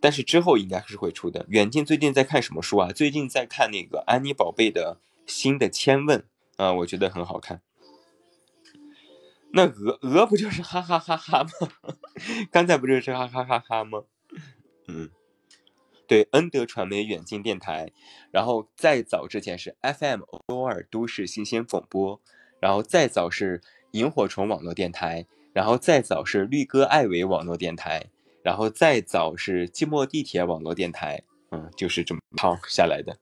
[0.00, 1.44] 但是之后应该是会出的。
[1.48, 2.92] 远近最近在看什么书啊？
[2.92, 6.24] 最近在看那个安妮宝贝的新的《千问》
[6.62, 7.62] 啊，我觉得很好看。
[9.52, 11.50] 那鹅鹅不就是哈哈哈哈吗？
[12.52, 14.04] 刚才不就是哈哈哈哈吗？
[14.86, 15.10] 嗯，
[16.10, 17.92] 对，恩德传媒远近电台，
[18.32, 22.20] 然后再早之前是 FM 欧尔都市新鲜广播，
[22.58, 23.60] 然后再早是
[23.92, 28.06] 萤火虫网络电台，然后再早是绿歌艾维网络电台，
[28.42, 33.18] 然后再早是寂寞地铁网络电台，嗯，就是这么套下来的。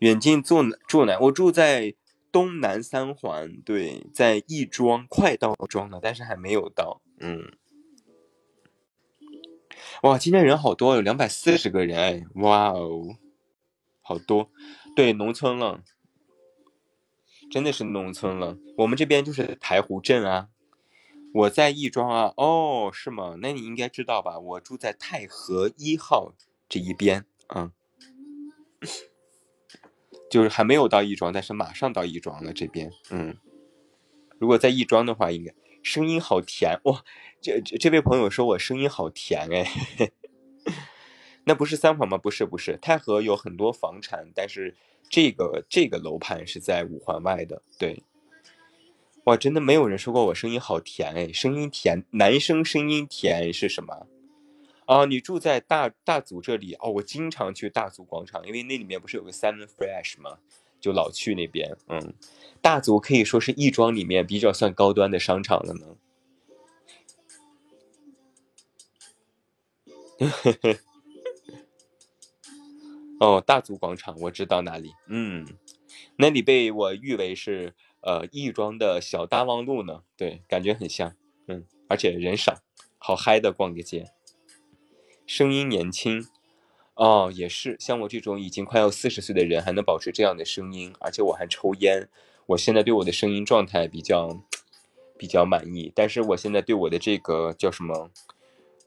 [0.00, 1.18] 远近住住哪？
[1.20, 1.94] 我住在。
[2.32, 7.02] 东南三环，对，在亦庄，快到庄了，但是还没有到。
[7.18, 7.54] 嗯，
[10.02, 13.16] 哇，今天人好多，有两百四十个人，哎，哇哦，
[14.00, 14.50] 好多，
[14.96, 15.82] 对，农村了，
[17.50, 18.56] 真的是农村了。
[18.78, 20.48] 我们这边就是台湖镇啊，
[21.34, 23.36] 我在亦庄啊，哦，是吗？
[23.42, 24.38] 那你应该知道吧？
[24.38, 26.32] 我住在太和一号
[26.68, 27.70] 这一边，嗯。
[30.30, 32.52] 就是还没有到亦庄，但是马上到亦庄了。
[32.52, 33.36] 这边，嗯，
[34.38, 35.52] 如果在亦庄的话，应该
[35.82, 37.04] 声音好甜哇！
[37.40, 40.10] 这这位朋友说我声音好甜哎，
[41.44, 42.18] 那不是三环吗？
[42.18, 44.76] 不是，不是，太和有很多房产，但是
[45.08, 47.62] 这个这个楼盘是在五环外的。
[47.78, 48.02] 对，
[49.24, 54.06] 哇，真的没有人说过我声音好甜哎，声音甜，男生声音甜是什么？
[54.84, 60.38] 啊，你住在大大足这里哦，我经常去大足广场，因为那里面不是有个 Seven Fresh 吗？
[60.80, 61.76] 就老去那边。
[61.88, 62.14] 嗯，
[62.60, 65.96] 大足可以说是亦庄里面比较算高端的商场了呢。
[73.20, 75.46] 哦，大足广场我知道哪里，嗯，
[76.16, 80.02] 那里被我誉为是呃亦庄的小大望路呢。
[80.16, 81.14] 对，感觉很像，
[81.46, 82.62] 嗯，而且人少，
[82.98, 84.10] 好嗨的逛个街。
[85.26, 86.26] 声音年轻，
[87.00, 92.06] 哦，也是像我这种已经快要四十岁的人，还能保持这样的声音，而且我还抽烟。
[92.44, 94.42] 我现在对我的声音状态比较
[95.16, 98.10] 比较满意，但是我现在对我的这个叫什么，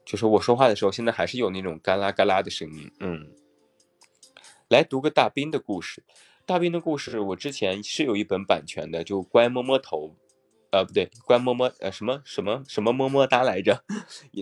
[0.04, 2.88] 就是我说话的时候，现在还是有那种嘎啦嘎啦的声音。
[3.00, 3.32] 嗯，
[4.68, 6.04] 来读个大兵的故事。
[6.46, 10.14] 大兵的故事，我之前是有一本版权的，就乖摸摸头。
[10.74, 13.84] 呃，不对，关么么呃什么什么什么么么哒来着？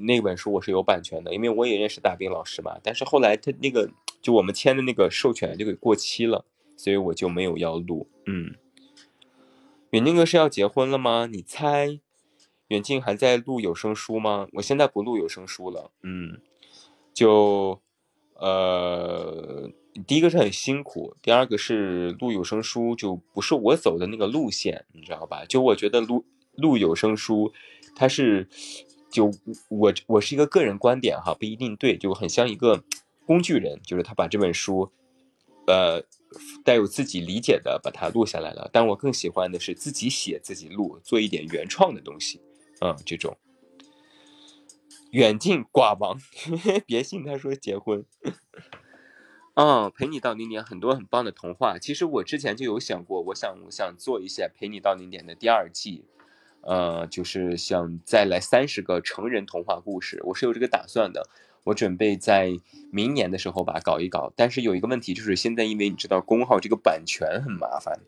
[0.07, 2.78] 那本书我是有版权的，因为我也认识大兵老师嘛。
[2.83, 3.91] 但是后来他那个
[4.22, 8.09] 就我们签的那个授权就给过期了，所以我就没有要录。
[8.24, 8.55] 嗯，
[9.91, 11.26] 远近哥是要结婚了吗？
[11.30, 12.01] 你猜？
[12.68, 14.49] 远近还在录有声书吗？
[14.53, 15.91] 我现在不录有声书了。
[16.03, 16.41] 嗯，
[17.12, 17.83] 就
[18.37, 19.70] 呃。
[20.07, 25.45] 第一个是很辛苦，第二个是录有声书就不是我走的那个路线，你知道吧？
[25.45, 26.24] 就我觉得录
[26.55, 27.53] 录有声书，
[27.95, 28.49] 它是
[29.11, 29.30] 就
[29.68, 32.82] 我我是一个个人观点哈，不一定对，就很像一个
[33.26, 34.90] 工具人，就是他把这本书，
[35.66, 36.03] 呃，
[36.64, 38.70] 带有自己理解的把它录下来了。
[38.72, 42.40] 但我更喜欢的是自己写自己录，做一点原创的东西，
[42.80, 43.36] 嗯，这种
[45.11, 46.18] 远近寡王，
[46.86, 48.07] 别信他说结婚。
[49.64, 51.78] 嗯，陪你到零点，很多很棒的童话。
[51.78, 56.04] 其实我之前就有想过，我想我想做一些陪你到零点的第二季，
[56.62, 61.28] 呃，就是想再来三十个成人童话故事，我是有这个打算的。
[61.62, 62.58] 我准备在
[62.90, 64.32] 明年的时候吧搞一搞。
[64.34, 68.00] 但是有一个问题，就是现在因为你知道公号这个版权很麻烦，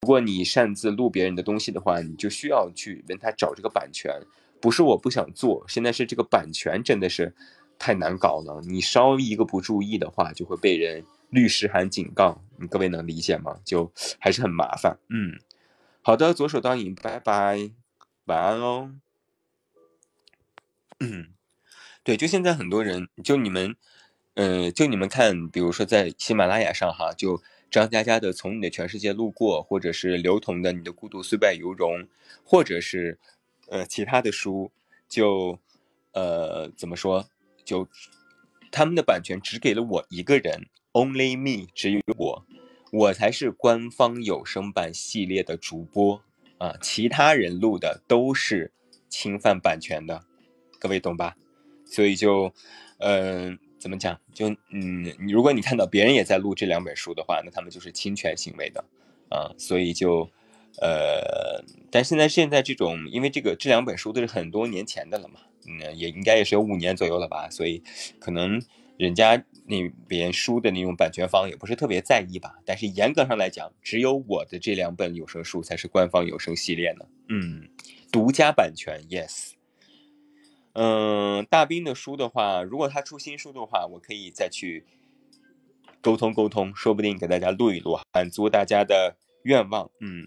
[0.00, 4.18] 如果你擅自录别人的东西的话，你就需要去问他找这个版权。
[4.62, 7.34] 不是我不想做，现在是这个版权真的是。
[7.82, 12.40] 太难搞了，你稍微一个不注意的话，就会被人律师函警告。
[12.58, 13.58] 你各位能理解吗？
[13.64, 15.00] 就还是很麻烦。
[15.08, 15.40] 嗯，
[16.00, 17.72] 好的，左手倒影，拜拜，
[18.26, 18.94] 晚安哦。
[21.00, 21.30] 嗯，
[22.04, 23.74] 对，就现在很多人，就你们，
[24.34, 32.02] 呃，就你们看，比如说在喜马拉雅上哈，就张嘉佳的《从你的全世界路过》，或者是刘同的《你的孤独虽败犹荣》，
[32.44, 33.18] 或者是
[33.66, 34.70] 呃其他的书，
[35.08, 35.58] 就
[36.12, 37.28] 呃怎么说？
[37.64, 37.88] 就
[38.70, 42.46] 他们的版权只给了我一个人，Only me，只有我，
[42.90, 46.22] 我才是官方有声版系列的主播
[46.58, 48.72] 啊，其他人录的都是
[49.08, 50.24] 侵犯版权的，
[50.78, 51.36] 各位懂吧？
[51.84, 52.52] 所以就，
[52.98, 54.20] 嗯，怎么讲？
[54.32, 58.84] 就嗯，如果你看到别人也在录这两本书的话，那他们就是侵权行为的
[59.28, 60.30] 啊，所以就。
[60.80, 67.82] 呃，但现在现在这种，因为这个这两本书都是很多年前的了嘛，嗯，也应该也是有五年左右了吧，所以
[68.18, 68.60] 可能
[68.96, 72.58] 人家那边书的那种版权方也不是特别在意吧。
[72.64, 77.68] 但是严格上来讲，只有我的这两本有声书才是官方有声系列呢，嗯，
[78.10, 79.52] 独家版权，yes。
[80.72, 84.86] 嗯，大兵的书的话，如果他出新书的话，我可以再去
[86.00, 90.26] 沟通沟通，说不定给大家录一录，满足大家的愿望，嗯。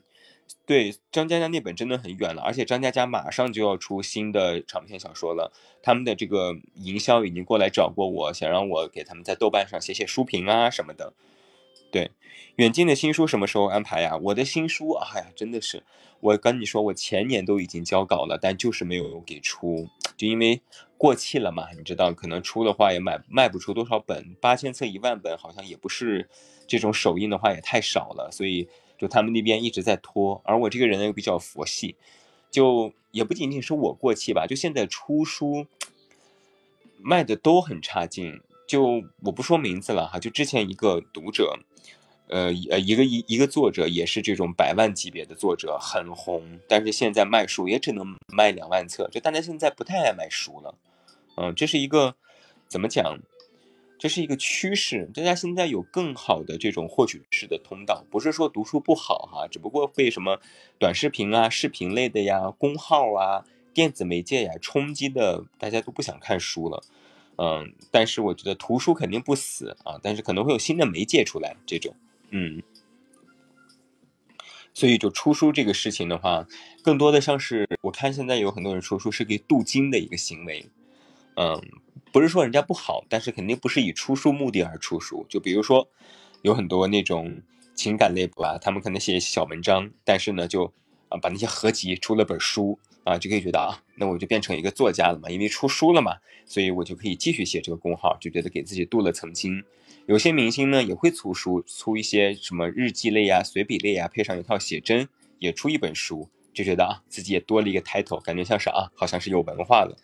[0.65, 5.51] 对张嘉佳那本真的很远了，而且张嘉佳马上就要出新的长篇小说了，
[5.83, 11.13] 他们的这个营销已经过来找过我，想让我给他们在豆瓣上写写书评啊什么的。
[11.91, 12.09] 对，
[12.55, 14.17] 远近的新书什么时候安排呀？
[14.17, 15.83] 我的新书，哎呀，真的是，
[16.19, 19.87] 我跟你说，我前年都已经交稿了，但就是没有给出，
[20.17, 20.61] 就因为
[20.97, 26.27] 过气了嘛，你知道，可能出的话也卖卖不出多少本，八千册一万本好像也不是，
[26.67, 28.67] 这种首印的话也太少了，所以。
[28.97, 31.95] 就他们那边一直在拖，而我这个人又比较佛系，
[32.49, 35.67] 就也不仅仅是我过气吧，就现在出书
[36.97, 38.41] 卖的都很差劲。
[38.67, 41.59] 就我不说名字了哈，就之前一个读者，
[42.29, 50.73] 呃呃一个一一个作者也是这种百万级别的作者，很红，但是现在卖书也只能卖两万册，就大家现在不太爱买书了。
[51.37, 52.15] 嗯，这是一个
[52.67, 53.19] 怎么讲？
[53.97, 60.39] 这是一个趋势，大家现在有更好的这种获取式的通道，不是说读书不好哈，只不过被什么
[60.77, 66.83] 短视频啊、视频类的呀、公号啊、电子媒介呀冲击的，大家都不想看书了。
[67.37, 71.95] 嗯，但是我觉得图书肯定不死啊，但是可能会有新的媒介出来，这种，
[72.31, 72.61] 嗯，
[74.73, 76.45] 所以就出书这个事情的话，
[76.83, 80.69] 更多的像是我看现在有很多人出书是给镀金的一个行为，
[81.35, 81.61] 嗯。
[82.15, 85.25] 不是说人家不好，但是肯定不是以出书目的而出书。
[85.27, 85.89] 就比如说，
[86.43, 87.41] 有很多那种
[87.73, 90.63] 情感类吧，他们可能写小文章，但是呢，就
[91.09, 99.61] 啊把那些合集出了本书啊，就可以觉得啊，那我就变成一个作家了嘛，因为出书了嘛，所以我就可以继续写这个公号，就觉得给自己镀了层金。
[100.05, 105.09] 有些明星呢也会出书，出一些什么日记类呀、随笔类呀，配上一套写真，
[105.39, 109.97] 也出一本书，就觉得啊自己也多了一个 title，感觉像是啊，好像是有文化了。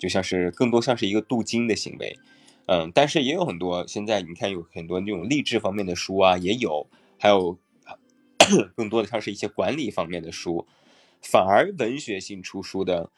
[0.00, 2.18] 就像是更多像是一个镀金的行为，
[2.66, 6.88] 嗯，但是也有很多现在你看有很多那种励志方面的书啊，也有，
[7.18, 7.58] 还有
[8.74, 10.66] 更多的像是一些管理方面的书，
[11.20, 13.10] 反而文学性出书的，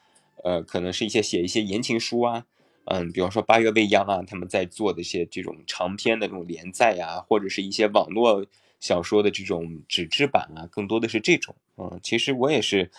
[0.43, 2.45] 呃，可能是一些写一些言情书啊，
[2.85, 8.45] 嗯，比方说八月未央啊，他们在做的一些这种长篇的这种连载啊，或者是一些网络
[8.81, 12.91] 小说的这种纸质版啊，更多的是这种，嗯，其实我也是，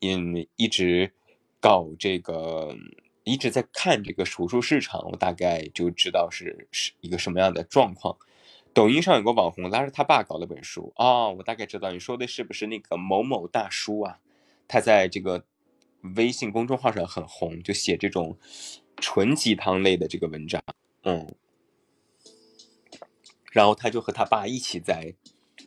[0.00, 1.12] 嗯，一直
[1.60, 2.74] 搞这个。
[3.24, 8.16] 一直在看这个手术市场，我大概就知道是是一个什么样的状况。
[8.72, 14.20] 抖音上有个网红拉着他爸搞了本书哦，我大概知道你说的是不是那个某某大叔啊？
[14.68, 15.44] 他在这个
[16.16, 18.38] 微信公众号上很红，就写这种
[18.96, 20.62] 纯鸡汤类的这个文章，
[21.02, 21.34] 嗯，
[23.50, 25.14] 然后他就和他爸一起在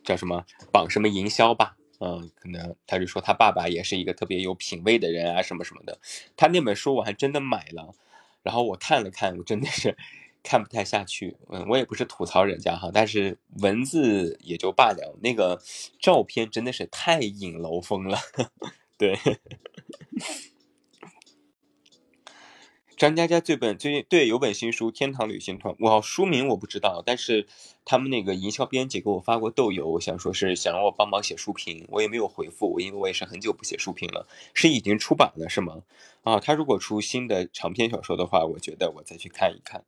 [0.02, 1.76] 叫什么绑什么营销吧。
[2.04, 5.98] 嗯，可能他就说他爸爸也是一个特别有品位的人啊，什么什么的。
[6.36, 7.94] 他那本书我还真的买了，
[8.42, 9.96] 然后我看了看，我真的是
[10.44, 11.38] 看不太下去。
[11.48, 15.62] 嗯，我也不是吐槽人家哈，但是文字也就罢了，那个
[15.98, 18.18] 照片真的是太影楼风了，
[18.98, 19.18] 对。
[22.96, 27.46] 张嘉佳最本最近对有本新书《天堂旅行团》，我，书名我不知道，但是
[27.84, 35.82] 他们那个营销编辑给我发过豆邮，想说是想让我帮忙写书评，我也没有回复，因为我也是很久不写书评了，是已经出版了是吗？
[36.22, 39.84] 啊，他如果出新的长篇小说的话，我觉得我再去看一看。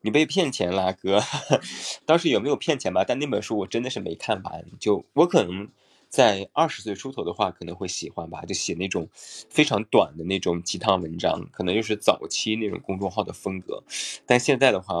[0.00, 1.20] 你被骗钱了，哥，
[2.06, 3.04] 当时有没有骗钱吧？
[3.06, 5.68] 但那本书我真的是没看完，就我可能。
[6.10, 13.84] 在二十岁出头的话，可能会喜欢吧，就写那种非常短的那种鸡汤文章，可能就是早期那种公众号的风格。
[14.24, 14.94] 但现在的话，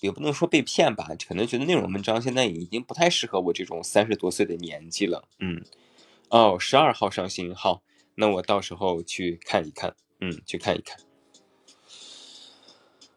[0.00, 5.28] 也不能说被骗吧，可能觉得那种文章现在已经不太适合我这种三十多岁的年纪了。
[5.40, 5.64] 嗯，
[6.28, 7.82] 哦，十二号上新，好，
[8.14, 10.98] 那我到时候去看一看，嗯，去看一看。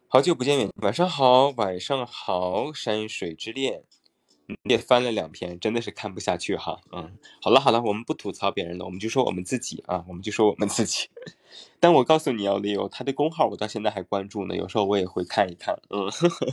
[0.08, 3.84] 好久不见面，晚上好，晚上好，山水之恋。
[4.64, 6.82] 也翻了两篇，真的是看不下去哈。
[6.92, 11.10] 嗯，好了好了，我们不吐槽别人了，我们就说我们自己啊，我们就说我们自己。
[11.80, 16.10] 但我告诉你哦，Leo，他的公号我到现在还关注呢，有时候我也会看一看，嗯，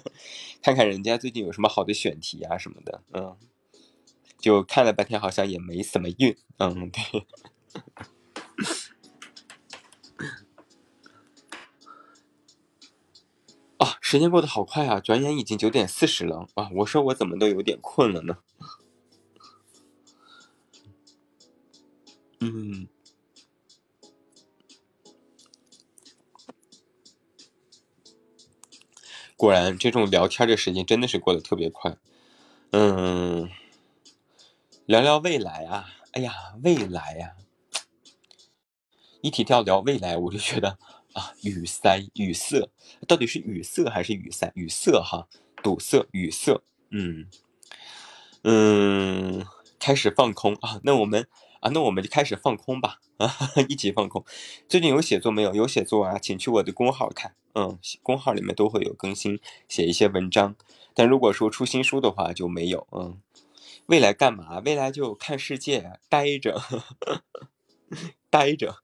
[0.62, 3.36] 看看人家最近有什么好的选题啊什么的，嗯，
[4.38, 7.26] 就看了半天，好像也没什么运，嗯，对。
[14.10, 16.70] 时间过得好快啊，转眼已经九点四十了啊！
[16.76, 18.38] 我说我怎么都有点困了呢？
[22.40, 22.88] 嗯，
[29.36, 31.98] 果然这种聊天的时间真的是过得特别快。
[32.70, 33.50] 嗯，
[34.86, 36.32] 聊聊未来啊，哎呀，
[36.62, 37.36] 未来呀，
[39.20, 40.78] 一提到聊未来，我就觉得。
[41.14, 42.68] 啊，语塞、语塞，
[43.06, 44.52] 到底是语塞还是语塞？
[44.54, 45.26] 语塞哈，
[45.62, 46.60] 堵塞、语塞。
[46.90, 47.26] 嗯
[48.44, 49.46] 嗯，
[49.78, 51.26] 开始放空啊，那我们
[51.60, 53.34] 啊，那我们就开始放空吧啊，
[53.68, 54.24] 一起放空。
[54.68, 55.54] 最近有写作没有？
[55.54, 57.34] 有写作啊，请去我的公号看。
[57.54, 60.54] 嗯，公号里面都会有更新，写一些文章。
[60.94, 62.86] 但如果说出新书的话就没有。
[62.92, 63.20] 嗯，
[63.86, 64.60] 未来干嘛？
[64.60, 66.62] 未来就看世界，待着，
[68.30, 68.76] 待着。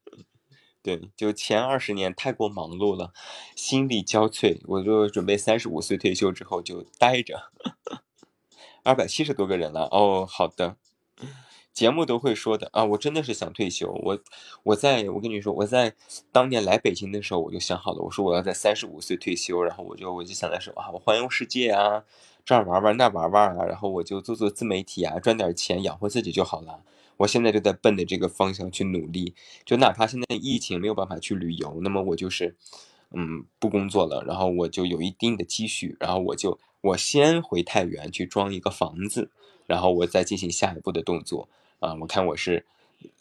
[0.85, 3.15] 对，就前二十年太过忙碌了，
[3.57, 4.61] 心力交瘁。
[4.67, 7.51] 我就准备三十五岁退休之后就待着。
[8.85, 10.77] 二百七十多个人了哦，好的，
[11.73, 12.85] 节目都会说的啊。
[12.85, 13.91] 我真的是想退休。
[13.91, 14.19] 我
[14.63, 15.95] 我在我跟你说，我在
[16.31, 19.63] 当年来北京的时候，我就想好了，我说我要在三十五岁退休。
[19.63, 22.05] 然后我就我就想的是啊，我环游世界啊，
[22.45, 26.83] 这儿玩玩那玩玩啊，然后我就做做自媒体啊，赚点钱养活自己就好了。
[27.19, 29.35] 我现在就在奔着这个方向去努力，
[29.65, 32.57] 就哪怕现在疫情没有办法去旅游，那么我就是，
[33.13, 39.31] 嗯，不工作了，然后我就有一定的积蓄，然后我就我先回太原去装一个房子，
[39.67, 41.49] 然后我再进行下一步的动作。
[41.81, 42.65] 啊，我看我是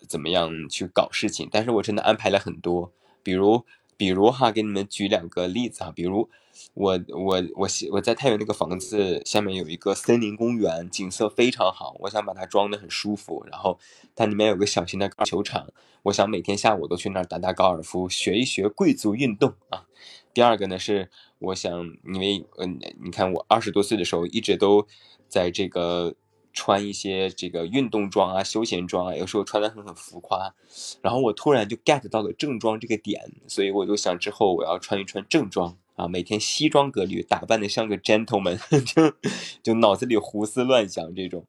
[0.08, 2.92] 怎么样去搞事情，但是我真的安排了很多，
[3.22, 3.66] 比如
[4.04, 6.30] 比如哈，给你们举两个例子啊，比如。
[6.76, 11.96] 我我我我在太原那个房子下面有一个森林公园，景色非常好。
[12.02, 13.80] 我想把它装的很舒服，然后
[14.16, 15.68] 它里面有个小型的球场，
[16.04, 19.86] 我想每天下午都去那儿打打高尔夫，学一学贵族运动啊。
[20.32, 21.72] 第二个呢是，我想
[22.06, 24.86] 因为嗯，你看我二十多岁的时候一直都
[25.28, 26.14] 在这个
[26.54, 30.54] 穿一些这个运动装啊、休闲装啊，有时候穿的很很浮夸，
[31.02, 35.78] 然后我突然就 get 到了正装这个点，所以我就想之后我要穿一穿正装。
[35.96, 39.14] 啊，每天西装革履，打扮的像个 gentleman， 就
[39.62, 41.46] 就脑子里胡思乱想这种。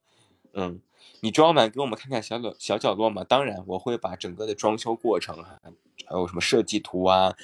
[0.53, 0.83] 嗯，
[1.21, 3.25] 你装完给我们看看小角小角落嘛？
[3.25, 5.59] 当然，我会把整个的装修过程，还
[6.11, 7.35] 有什么设计图啊，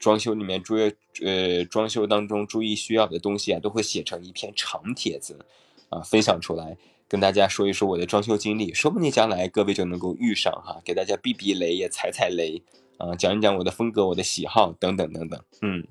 [0.00, 0.92] 装修里面注意
[1.24, 5.46] 呃装修当中注意需要的东西啊，都会写成一篇长帖子
[5.88, 6.76] 啊，分享出来，
[7.10, 12.62] 跟大家说一说我的装修经历，说不定将来各位就能够遇上哈，给大家避避雷也踩踩雷
[12.98, 15.88] 啊，讲一讲我的风格、我的喜好等等等等，嗯。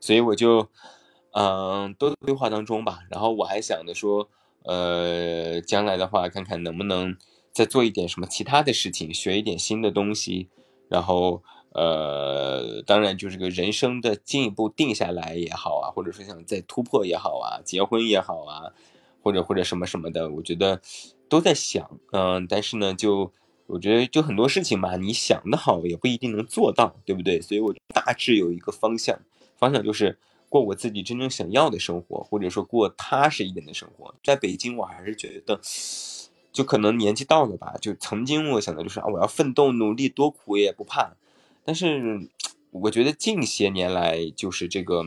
[0.00, 0.68] 所以我就，
[1.32, 3.00] 嗯，都在规划当中吧。
[3.10, 4.28] 然后我还想着说，
[4.64, 7.14] 呃，将来的话，看看能不能
[7.52, 10.48] 再做一点什么其他的事情，学一点新的东西。
[10.88, 18.72] 然后，呃，当然就是个人生的进一步定下来也好啊，或者说想再突破也好啊，结婚也好啊，
[19.22, 20.80] 或者或者什么什么的，我觉得
[21.28, 21.98] 都在想。
[22.12, 23.32] 嗯，但是呢，就
[23.66, 27.40] 我觉得就很多事情嘛，你想的好也不一定能做到，对不对？
[27.40, 29.18] 所以我大致有一个方向。
[29.56, 30.18] 方向就是
[30.48, 34.12] 过我自己真正想要的生活，或者说过踏实一点的生活。
[34.24, 35.60] 在北京，我还是觉得，
[36.52, 37.76] 就可能年纪到了吧。
[37.80, 41.14] 就曾经我想的就是啊，我要奋斗努力，多苦也不怕。
[41.64, 42.28] 但是
[42.72, 45.04] 我觉得近些年来，就是这个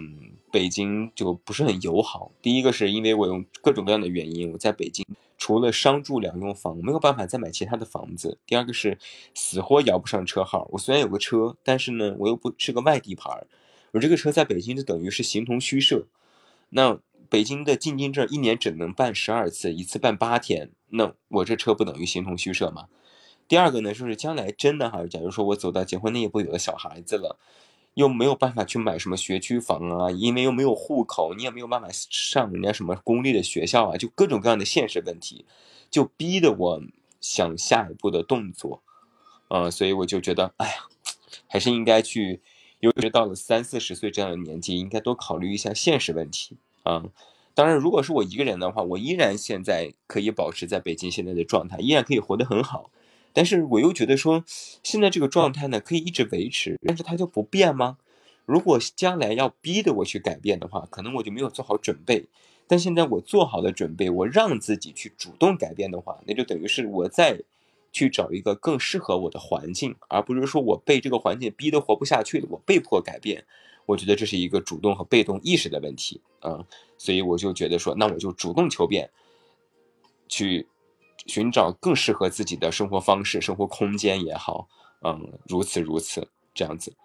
[0.56, 2.32] 北京就不是很友好。
[2.41, 5.06] 第一个是因为我用各种各样的原因，我在北京
[5.38, 8.38] 除了商住两用房，没有办法再买其他的房子。
[8.45, 8.97] 第二个是
[9.34, 10.70] 死活摇不上车号。
[10.72, 13.43] 我虽然有个车，但是呢，我又不是个外地牌。
[13.91, 16.08] 我这个车在北京就等于是形同虚设，
[16.70, 22.88] 那北京的进京证一年只能办十二次，一次办八天，那我这车不等于形同虚设吗？
[23.49, 27.38] 第二个呢，就是将来真的哈，假如说我走到结婚那一步，有了小孩子了，
[27.96, 35.46] 又没有办法去买什么学区房啊，因为又没有户口，你也没有办法上人家什么公立的学校啊，就各种各样的现实问题，
[35.89, 36.82] 就逼得我
[37.20, 38.84] 想下一步的动作，
[39.48, 40.74] 呃，所以我就觉得，哎呀，
[41.48, 42.41] 还是应该去。
[42.82, 47.06] 尤其是到了三四十岁这样的年纪，应该多考虑一下现实问题啊。
[47.56, 52.91] 当然，如果是我一个人的话，我依然现在可以保持在北京现在的状态，依然可以活得很好。
[53.36, 54.46] 但是我又觉得说，
[54.82, 57.98] 现在这个状态呢，可以一直维持，但是它就不变吗？
[58.46, 62.30] 如果将来要逼着我去改变的话，可能我就没有做好准备。
[62.66, 67.42] 但现在我做好了准备，我让自己去主动改变的话，那就等于是我在
[67.92, 73.46] 去找一个更适合我的环境，而不是说我被这个环境逼得活不下去了，我被迫改变。
[73.86, 76.66] 我觉得这是一个主动和被动意识的问题啊，
[76.98, 79.10] 所以我就觉得说，那我就主动求变，
[80.28, 80.66] 去
[81.26, 84.68] 寻找更适合自己的生活方式、生活空间也好，
[85.02, 86.96] 嗯，如此如此这样子。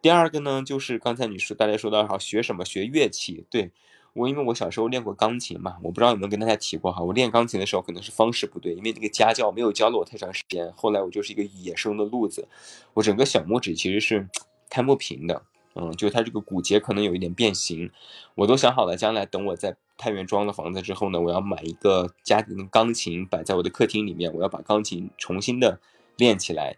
[0.00, 3.72] 第二个呢，就是刚才你说大家说到好学什么学乐器，对
[4.12, 12.46] 我因为我小时候练过钢琴嘛，我不知道有没有跟大家提过哈，我练钢琴的时候可能是方式不对，因为那个家教没有教了我太长时间，后来我就是一个野生的路子，
[12.92, 14.28] 我整个小拇指其实是
[14.68, 15.42] 开不平的。
[15.76, 17.90] 嗯，就它这个骨节可能有一点变形，
[18.36, 25.80] 我都想好了，将来等我在太原装了房子之后呢，我要买一个家庭的钢琴摆在我的客厅里面，我要把钢琴重新的
[26.16, 26.76] 练起来，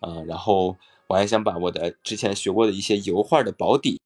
[0.00, 4.00] 啊，然后我还想把我的之前学过的一些油画的保底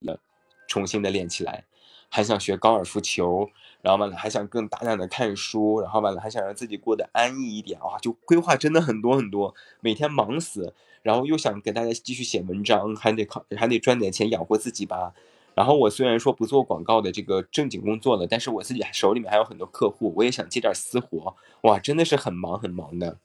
[0.68, 1.64] 重新的练起来，
[2.08, 3.50] 还想学高尔夫球，
[3.82, 10.74] 然后完了还想更大量的看书，然后完了还想让自己过得安逸一点啊，就规划真的很多很多，每天忙死。
[11.02, 15.12] 然后又想给大家继续写文章，还得靠还得赚点钱养活自己吧。
[15.54, 21.36] 然后我虽然说不做广告的这个正经工作了，但是我自己手里面还有很多客户，我也想接点私活。
[21.62, 23.18] 哇，真的是很忙很忙的。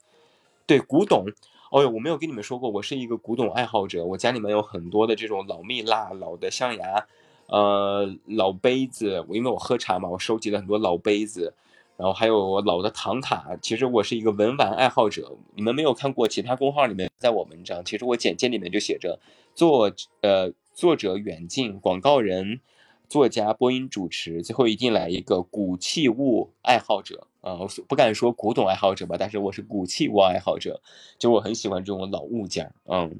[0.65, 1.25] 对，古董，
[1.71, 4.03] 哦呦，我没有跟你们说过，我是一个古董爱好者。
[4.03, 7.07] 我家里面有很多的这种老蜜蜡、老的象牙，
[7.47, 9.25] 呃，老杯子。
[9.29, 11.53] 因为我喝茶嘛，我收集了很多老杯子。
[11.95, 15.35] 然后还有老的唐卡，其实我是一个文玩爱好者。
[15.55, 19.19] 你们没有看过其他公号里面在我文章，其实我简介里面就写着
[19.55, 22.61] 做呃作者远近，广告人，
[23.09, 27.55] 作家，播音主持，最后一定来一个古器物爱好者啊！
[27.55, 30.79] 我不敢说古董爱好者吧，但是我是古器物爱好者，
[31.17, 33.19] 就我很喜欢这种老物件嗯，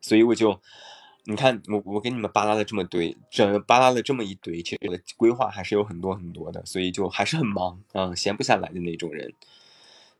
[0.00, 0.58] 所以我就。
[1.28, 9.34] 你看，我我给你们扒拉了这么堆，这扒拉了这么一堆，其实我的规划还是有很多很多的，所以就还是很忙嗯，闲不下来的那种人。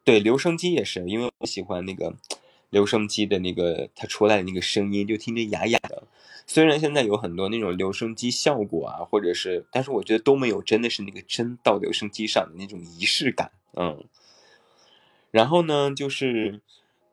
[0.04, 2.12] 对，留声机也是，因为我喜欢那个
[2.70, 6.02] 留声机的那个它出来的那个声音，就听着哑哑的。
[6.46, 14.04] 虽然现在有很多那种留声机效果啊，或者是，但是我觉得都没有真的是那个真到留声机上的那种仪式感，嗯。
[15.30, 16.60] 然后呢，就是。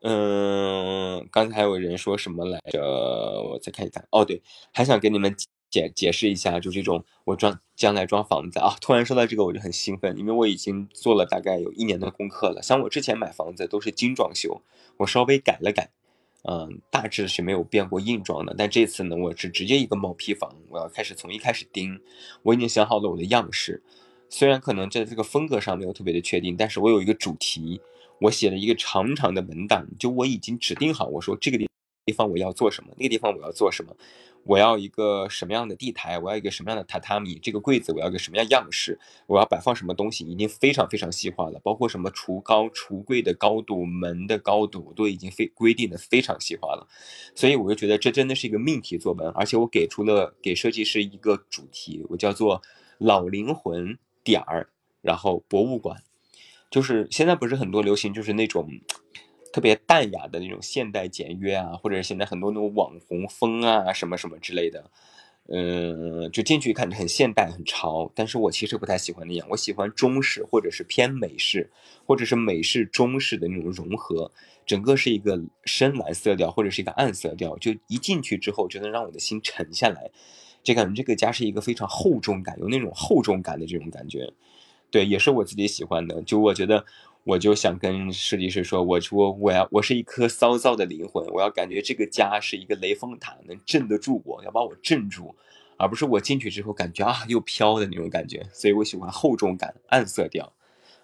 [0.06, 2.78] 嗯，刚才还有人说什么来着？
[2.82, 4.06] 我再看一看。
[4.10, 5.34] 哦，对，还想给你们
[5.74, 8.76] 解解释一下，就这种我装将来装房子啊。
[8.80, 12.62] 突然说到这个，我就很兴奋，因为我已经做了大概有一年的功课了。
[12.62, 14.62] 像我之前买房子都是精装修，
[14.98, 15.90] 我稍微改了改，
[16.44, 18.54] 嗯，大致是没有变过硬装的。
[18.56, 22.00] 但这次呢，我是直接一个毛坯房，我要开始从一开始钉。
[22.44, 23.82] 我已经想好了我的样式，
[24.28, 27.80] 虽然可能在这个风格上没有特别的确定，但是我有一个主题。
[28.20, 31.68] 我写了一个长长的文档，就我已经指定好，我说这个地
[32.04, 33.96] 地方我要做什么，那个地方我要做什么，
[34.44, 46.86] 我要一个什么样的地台，我要一个什么样的榻榻米，这个柜子我要一个什么样样式，我要摆放什么东西，已经非常非常细化了，包括什么橱高、橱柜的高度、门的高度都已经非规定的非常细化了，
[47.34, 52.60] 所以我就觉得这真的是一个命题作文，而且我给出了给设计师一个主题，我叫做
[52.98, 54.68] 老灵魂点儿，
[55.00, 56.02] 然后博物馆。
[56.70, 58.68] 就是现在不是很多流行，就是那种
[59.54, 64.90] 特别淡雅的那种现代简约啊，或者现在很多那种网红风啊，什么什么之类的，
[65.46, 68.10] 嗯，就进去看着很现代、很潮。
[68.16, 71.70] 但是我其实不太喜欢那样，我喜欢中式或者是偏美式，
[72.04, 74.32] 或者是美式中式的那种融合，
[74.66, 80.10] 整个是一个深蓝色调或者是一个暗色调，就一进去之后就能让我的心沉下来，
[80.64, 84.32] 就感觉这个家是一个非常厚重感，有那种厚重感的这种感觉。
[84.90, 86.22] 对，也是我自己喜欢的。
[86.22, 86.84] 就我觉得，
[87.24, 95.34] 我就想跟设计师说，我说我要，我是一颗骚躁的灵魂，我要感觉这个家是一个雷峰塔，能镇得住我，要把我镇住，
[95.78, 98.46] 而不是我进去之后感觉啊又飘的那种感觉。
[98.52, 100.52] 所以我喜欢厚重感、暗色调。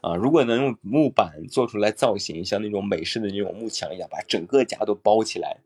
[0.03, 5.59] 啊，如果能用木板做出来造型，像那种美式的那种幕墙一样，把整个家都包起来，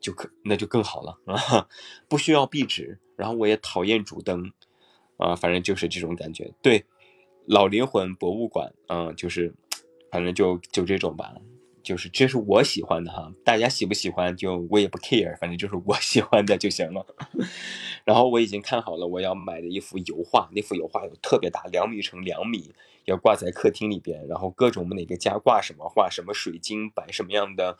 [0.00, 1.68] 就可那就更好了啊！
[2.08, 4.52] 不需要壁纸，然后我也讨厌主灯，
[5.18, 6.52] 啊，反正就是这种感觉。
[6.60, 6.84] 对。
[7.46, 9.52] 老灵魂博物馆，嗯，就是，
[10.10, 11.34] 反正就就这种吧，
[11.82, 17.06] 就是这是我喜欢的哈，大家喜不喜欢就我也不 care，反正就是我 喜欢的就行了。
[18.04, 22.72] 然后我已经看好了我要买的一幅油画，那幅油画有特别大，两米乘两米，
[23.04, 27.78] 要挂在客厅里边，然后各种哪个家挂什么画，什么水晶摆什么样的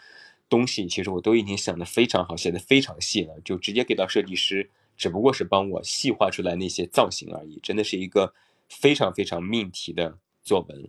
[0.48, 8.34] 东西，其实我都已经想的非常好，写的非常细了，就直接给到设计师，只不过是帮我细化出来那些造型而已，真的是一个。
[8.72, 10.88] 非常非常命题的作文，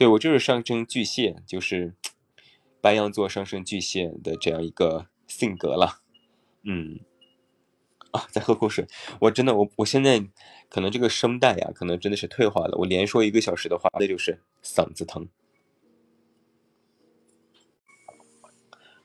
[0.00, 1.94] 对，我就是上升巨蟹，就是
[2.80, 6.00] 白羊座上升巨蟹的这样一个性格了，
[6.62, 7.00] 嗯，
[8.12, 8.86] 啊，再喝口水。
[9.20, 10.26] 我真的，我我现在
[10.70, 12.78] 可能这个声带呀，可能真的是退化了。
[12.78, 15.28] 我连说一个小时的话，那就是嗓子疼。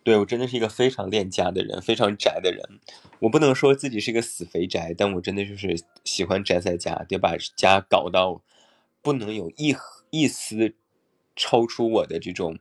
[0.02, 2.80] 对我真的是一个非常恋家的人，非常宅的人。
[3.20, 5.76] 我不能说自己是一个死肥宅，但我真的就是
[6.06, 8.42] 喜欢宅在家，得把家搞到
[9.02, 9.76] 不能有一
[10.10, 10.74] 一丝
[11.36, 12.58] 超出我的这种。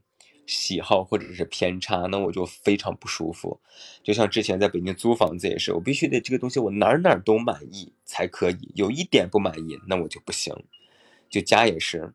[0.46, 3.58] 喜好或者是偏差，那我就非常不舒服。
[4.02, 10.54] 就像之前在北京租房子也是，我必须得这个东西我哪哪都满意才可以，有一点不满意那我就不行。
[11.30, 12.12] 就家也是，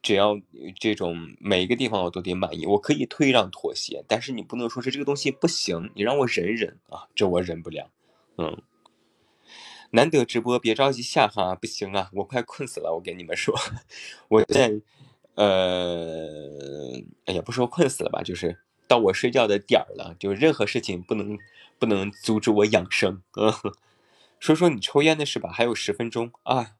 [0.00, 0.40] 只要
[0.80, 7.90] 这种每一个地方我都得满意，我可以退让妥协，但是你不能说是这个东西不行，你让我忍忍啊，这我忍不了。
[8.38, 8.62] 嗯，
[9.90, 13.54] 难得直播，别着急下哈，不行啊，我快困死了，我跟你们说，
[14.28, 14.80] 我在。
[15.36, 18.58] 呃，哎呀，不说困死了吧，就是
[18.88, 21.38] 到我睡觉的点儿了，就任何事情不能
[21.78, 23.22] 不能阻止我养生。
[24.40, 26.72] 说说你抽烟的事吧，还有十分钟啊。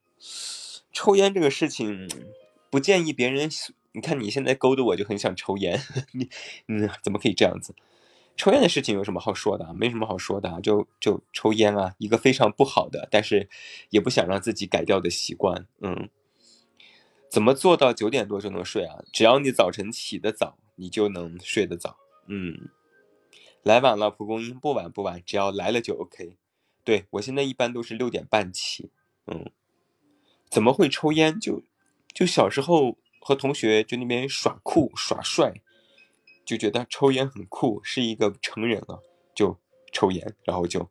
[0.92, 2.08] 抽烟这个事情，
[2.70, 3.50] 不建议别人。
[3.92, 5.80] 你看你现在勾的我就很想抽烟，
[6.12, 6.28] 你
[6.68, 7.74] 嗯，怎么可以这样子？
[8.36, 9.72] 抽烟的事情有什么好说的？
[9.74, 13.48] 没什么好说的啊，就就抽烟啊，一个非常不好的，但是
[13.90, 16.08] 也不想让自己改掉的习惯，嗯。
[17.36, 19.04] 怎么做到九点多就能睡啊？
[19.12, 21.98] 只要你早晨起得早，你就能睡得早。
[22.28, 22.70] 嗯，
[23.62, 26.38] 来晚了蒲公英不晚不晚，只要来了就 OK。
[26.82, 28.90] 对我现在一般都是六点半起。
[29.26, 29.50] 嗯，
[30.48, 31.38] 怎么会抽烟？
[31.38, 31.62] 就
[32.14, 35.60] 就小时候和同学就那边耍酷耍帅，
[36.42, 39.02] 就觉得抽烟很酷，是一个成人了
[39.34, 39.58] 就
[39.92, 40.88] 抽烟，然后就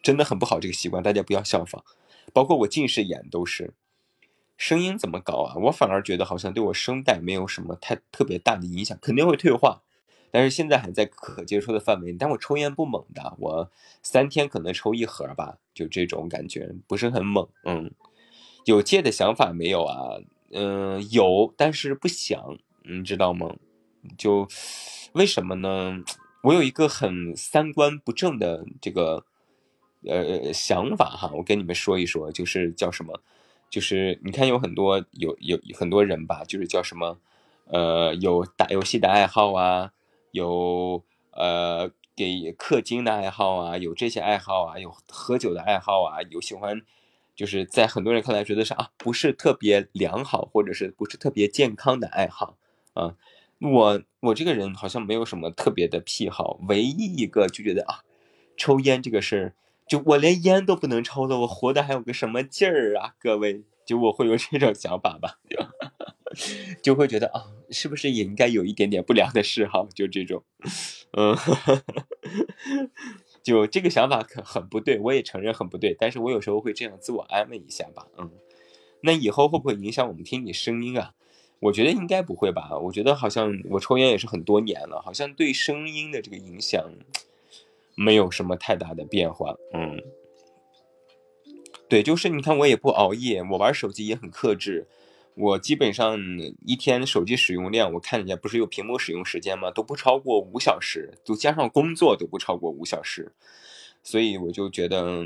[0.00, 1.84] 真的很不好这个习惯，大家不要效仿。
[2.32, 3.74] 包括我近视眼都是。
[4.60, 5.56] 声音怎么搞啊？
[5.56, 9.80] 我反而觉得好像对我声带没有什么太特别大的影响，肯定会退化，
[10.30, 12.12] 但是现在还在可接受的范围。
[12.12, 13.70] 但我抽烟不猛的，我
[14.02, 17.48] 三天可能抽一盒吧，就这种感觉不是很猛。
[17.64, 17.90] 嗯，
[18.66, 20.20] 有戒的想法没有啊？
[20.52, 23.56] 嗯，有，但是不想，你知道吗？
[24.18, 24.46] 就
[25.14, 26.02] 为什么呢？
[26.42, 29.24] 我有一个很三观不正的这个
[30.04, 33.22] 呃想法哈，我跟你们说一说，就是叫什么？
[33.70, 37.18] 就是你看，有很多有有很多人吧，就是叫什么，
[37.66, 39.92] 呃，有打游戏的爱好啊，
[40.32, 46.82] 有呃给氪金的爱好啊，有这些爱好啊，有喝酒的爱好啊，有喜欢，
[47.36, 52.56] 就是在很多人看来觉得是啊，不是特别良好，或者是不是特别健康的爱好
[52.94, 53.14] 啊。
[53.60, 58.02] 我我这个人好像没有什么特别的癖好，唯一一个就觉得啊，
[58.56, 59.54] 抽烟这个事儿。
[59.90, 63.16] 就我连烟都不能抽了，我活的还有个什么劲儿啊？
[63.18, 65.40] 各位，就我会有这种想法吧，
[66.80, 69.88] 就会觉得啊，是不是也应该有一点点不良的嗜好？
[69.92, 70.44] 就这种，
[71.18, 71.36] 嗯，
[73.42, 78.30] 就这个想法可很不对，我也承认很不对，但是我有时候会这样自我安慰一下吧，嗯，
[79.00, 81.14] 那以后会不会影响我们听你声音啊？
[81.58, 86.80] 我觉得应该不会吧，我觉得好像我抽烟也是很多年了，好像对声音的这个影响。
[88.02, 90.00] 没有什么太大的变化，嗯，
[91.86, 94.88] 对，就是你看我也不熬夜，我玩手机也很克制，
[95.34, 96.18] 我基本上
[96.64, 99.70] 一天手机使用量，我看人家不是有屏幕使用时间吗？
[99.70, 103.34] 都不超过五小时，就加上工作都不超过五小时，
[104.02, 105.22] 所以我就觉得，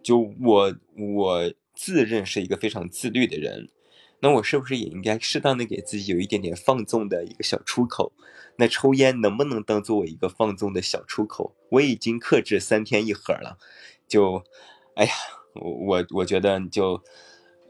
[0.00, 3.68] 就我我自认是一个非常自律的人。
[4.20, 8.12] 那我是不是也应该适当的给自己有一点点放纵的一个小出口？
[8.56, 11.54] 那抽烟能不能当做我一个放纵的小出口？
[11.68, 13.58] 我已经克制三天一盒了，
[14.08, 14.42] 就，
[14.94, 15.12] 哎呀，
[15.54, 17.02] 我我觉得就，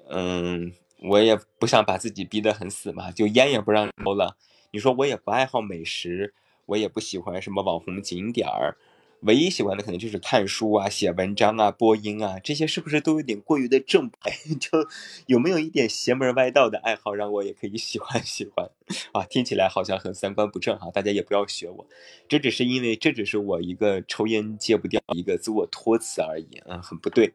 [0.09, 0.73] 嗯，
[1.03, 4.37] 我也不想把自己逼得很死嘛，就烟也不让抽了。
[4.71, 6.35] 你说我也不爱好美食，
[6.67, 8.77] 我也不喜欢什么网红景点儿。
[9.21, 14.31] 唯一喜欢的可能就是看书啊、写文章啊、播音啊，这些是不是都有点过于的正派？
[14.61, 14.87] 就
[15.27, 18.71] 有没有一点邪门歪道的爱好，让我也可以喜欢 喜欢？
[19.13, 21.87] 啊，听起来好像很三观不正哈，大家也不要学我，
[22.29, 27.33] 这只是因为这只是我一个抽烟戒不掉一个自我托词而已，嗯，很不对，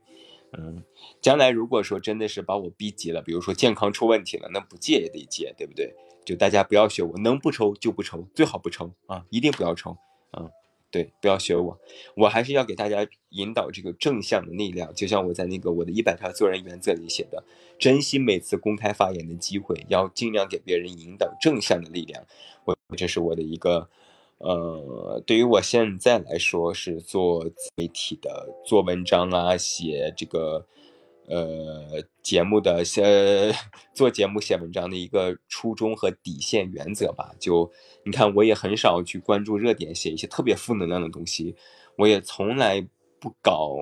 [0.58, 0.84] 嗯，
[1.20, 5.94] 将来如果说真的是把我逼急了，比如说健康出问题了，那不戒也得戒，对不对？
[6.24, 9.98] 就大家不要学我，能不抽就不抽，最好不抽啊，一定不要抽，
[10.38, 10.50] 嗯。
[10.92, 11.80] 对，不要学我，
[12.16, 14.94] 我还是要给大家引导这个正向的力量。
[14.94, 17.44] 就像我在那个我的一百条做人原则里写的，
[17.80, 22.24] 珍惜每次公开发言的机会，要尽量给别人引导正向的力量。
[22.66, 23.90] 我这是我的一个，
[24.40, 30.68] 呃，对于我现在来说是做自媒体的，做文章啊，写这个。
[31.28, 33.54] 呃，节目的写
[33.94, 37.72] 做节目写文章的一个初衷和底线原则吧，就
[38.04, 41.56] 你看，我也很少去关注热点，写一些特别负能量的东西，
[41.98, 42.86] 我也从来
[43.20, 43.78] 不搞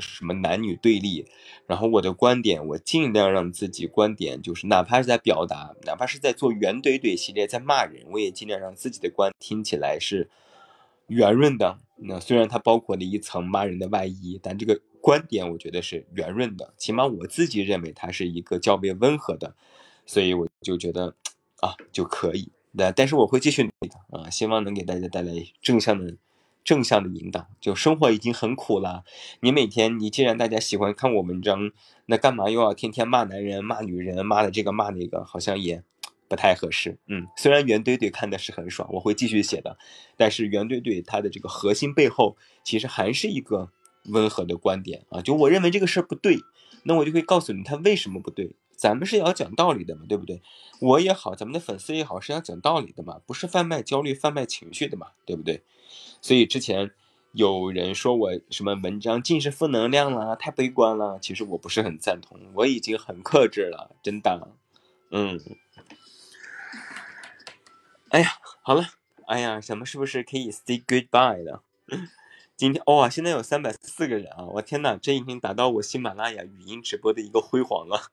[0.00, 1.24] 什么男女对立，
[1.66, 10.28] 然后我的观点，我尽量让自己观点就是哪怕是在表达，哪怕是在做圆怼怼系列在骂人，我也尽量让自己的观听起来是
[11.06, 11.78] 圆润的。
[11.98, 19.54] 那虽然它包裹了一层骂人的外衣，但这个观点我觉得是圆润的，起码我自己认为它是一个较为温和的，
[20.04, 21.14] 所以我就觉得
[21.60, 22.50] 啊就可以。
[22.72, 25.32] 那但是我会继续努力的啊，希望能给大家带来
[25.62, 26.16] 正向的。
[26.64, 29.04] 正向的引导，就生活已经很苦了。
[29.38, 31.70] 你每天，你既然大家喜欢看我文章，
[32.06, 35.84] 那干嘛又要天天骂男人、骂女人、骂的这个骂那个，好像也
[36.26, 36.98] 不太合适。
[37.06, 39.78] 嗯，虽然袁怼怼看的是很爽，我会继续写的，
[40.16, 43.70] 但是袁怼怼他的这个核心背后，其实还是一个
[44.08, 45.20] 温和的观点啊。
[45.20, 46.38] 就我认为这个事儿不对，
[46.84, 48.56] 那我就会告诉你他为什么不对。
[48.76, 50.42] 咱们是要讲道理的嘛，对不对？
[50.80, 55.62] 我也好，咱们的粉丝也好，是要讲道理的嘛，不是贩卖焦虑、贩卖情绪的嘛，对不对？
[56.20, 56.90] 所以之前
[57.32, 61.18] 有人说我什么文章尽是负能量了，太悲观了。
[61.18, 64.46] 其实我不是很赞同，我已经很克制了，真的。
[65.10, 65.40] 嗯。
[68.10, 68.28] 哎呀，
[68.60, 68.84] 好了，
[69.26, 71.62] 哎呀，咱们是不是可以 say goodbye 了？
[72.56, 74.46] 今天哇，现在有三百四个人啊！
[74.46, 78.10] 我天呐，这已经达到我喜马拉雅语音直播的一个辉煌了。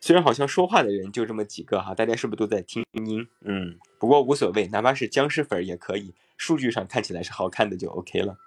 [0.00, 3.26] 虽然好像说话的人就这么几个哈，大家是不是都在听音？
[3.40, 8.38] 嗯，不过无所谓，哪怕是僵尸粉也可以，数据上看起来是好看的就 OK 了。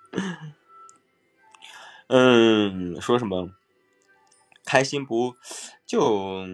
[2.08, 3.49] 嗯，说什么
[4.64, 5.36] 开心不
[5.86, 6.45] 就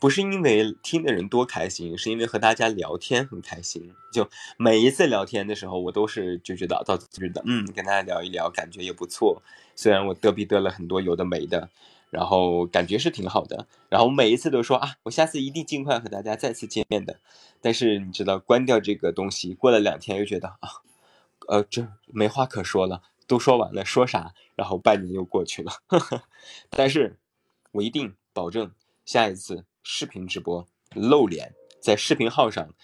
[0.00, 3.94] 不是因为听的人多开心，是因为和大家聊天很开心。
[4.12, 9.42] 就每一次聊天的时候，我都是就觉得到觉得嗯，跟大家聊一聊，感觉也不错。
[9.74, 11.68] 虽然我嘚逼嘚了很多有的没的。
[12.08, 17.18] 然后感觉是挺好的，然后每一次都说啊，我下次一定尽快和大家再次见面的。
[17.60, 20.70] 但是你知道，关掉这个东西，过了两天又觉得啊，
[21.48, 24.32] 呃，这没话可说了，都说完了，说啥？
[24.54, 25.72] 然后半年又过去了。
[26.70, 27.18] 但是，
[27.72, 28.70] 我一定保证
[29.06, 32.74] 下一次视频直播露脸，在视频号上，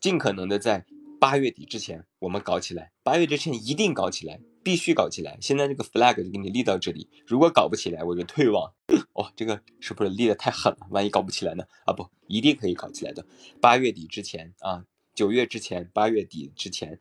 [0.00, 0.84] 尽可能的在
[1.20, 4.40] 八月底之前我们搞起来，八月之前一定搞起来。
[4.62, 5.38] 必须搞起来！
[5.40, 8.70] 现在这个 flag 就给你立到这里，如果搞不起来，我就退网。
[9.14, 10.86] 哇， 这个是不是立的太狠了？
[10.90, 11.64] 万一搞不起来呢？
[11.86, 13.24] 啊，不，一定可以搞起来的。
[13.58, 14.84] 八月底之前啊，
[15.14, 16.98] 九月之前，八月底之前，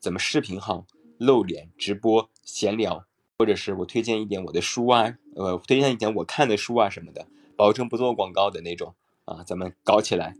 [0.00, 0.84] 怎么视频号
[1.16, 3.06] 露脸直播闲聊，
[3.38, 8.94] 或者是我推荐一点我的书啊，呃，推荐一点我看的书啊什么的，保证不做广告的那种
[9.24, 10.36] 啊，咱们搞起来，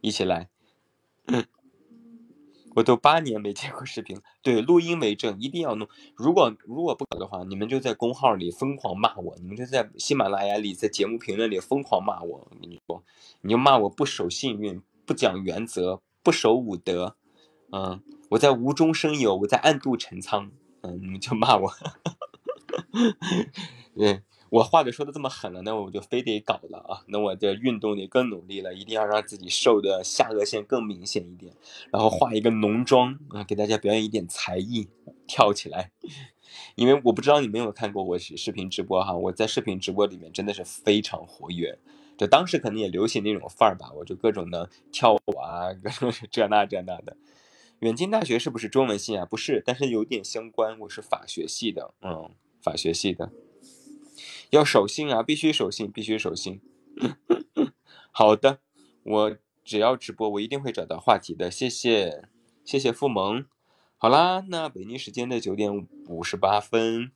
[0.00, 0.48] 一起来。
[1.26, 1.44] 嗯
[2.74, 5.86] 我都八年没见过视频，对，录音为证，一定要弄。
[6.16, 12.48] 如果如果不搞的话，你们就在公号里疯狂骂我，你们就在喜马拉雅里，在节目评论里疯狂骂我。
[12.50, 13.04] 我跟你说，
[13.42, 17.14] 你就骂我不守信用，不讲原则，不守武德。
[17.72, 20.50] 嗯，我在无中生有，我在暗度陈仓。
[20.80, 21.70] 嗯，你们就骂我。
[23.94, 24.22] 对。
[24.52, 27.00] 我话都说的这么狠了，那我就非得搞了啊！
[27.08, 31.54] 那我的运动得更努力了，一定要让自己瘦的下颚线更明显一点，
[31.90, 34.90] 然后化一个浓妆啊，给大家表演一点才艺，
[35.26, 35.90] 跳起来。
[36.74, 41.78] 因为我不知道你们有没有看过我视频直播哈，我在视频直播里面真的是非常活跃，
[42.18, 47.16] 就当时可能也流行那种范儿吧，我就各种的跳舞啊，各种 这那这那的。
[47.78, 49.24] 远近大学是不是中文系啊？
[49.24, 52.30] 不是，但是有点相关，我是法学系的，嗯，
[52.60, 53.32] 法学系的。
[54.52, 56.60] 要守信啊，必须守信，必须守信。
[58.12, 58.60] 好的，
[59.02, 61.50] 我只要直播，我一定会找到话题的。
[61.50, 62.28] 谢谢，
[62.62, 63.46] 谢谢付萌。
[63.96, 67.12] 好啦，那北京时间的九点五十八分，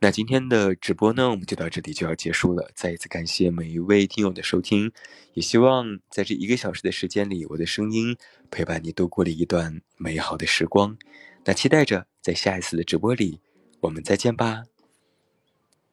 [0.00, 2.72] 那今天的直播呢，我们就到这里就要结束了。
[2.74, 4.90] 再一次感谢每一位听友的收听，
[5.34, 8.16] 也希望在这一个小时的时间里，我的声音
[8.50, 10.98] 陪伴你度过了一段美好的时光。
[11.44, 13.38] 那期待着在下一次的直播里，
[13.82, 14.64] 我们再见吧。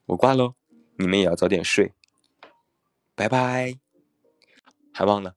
[0.07, 0.55] 我挂喽，
[0.95, 1.93] 你们也要早点睡，
[3.13, 3.77] 拜拜。
[4.93, 5.35] 还忘了，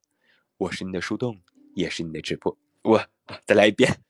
[0.58, 1.40] 我是你的树洞，
[1.74, 2.56] 也是你的直播。
[2.82, 3.04] 我
[3.44, 4.00] 再来一遍，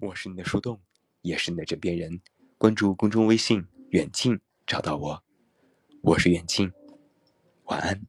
[0.00, 0.80] 我是你的树洞，
[1.20, 2.22] 也是你的枕边人。
[2.56, 5.22] 关注公众微信远近，找到我，
[6.00, 6.72] 我是远近，
[7.64, 8.00] 晚安。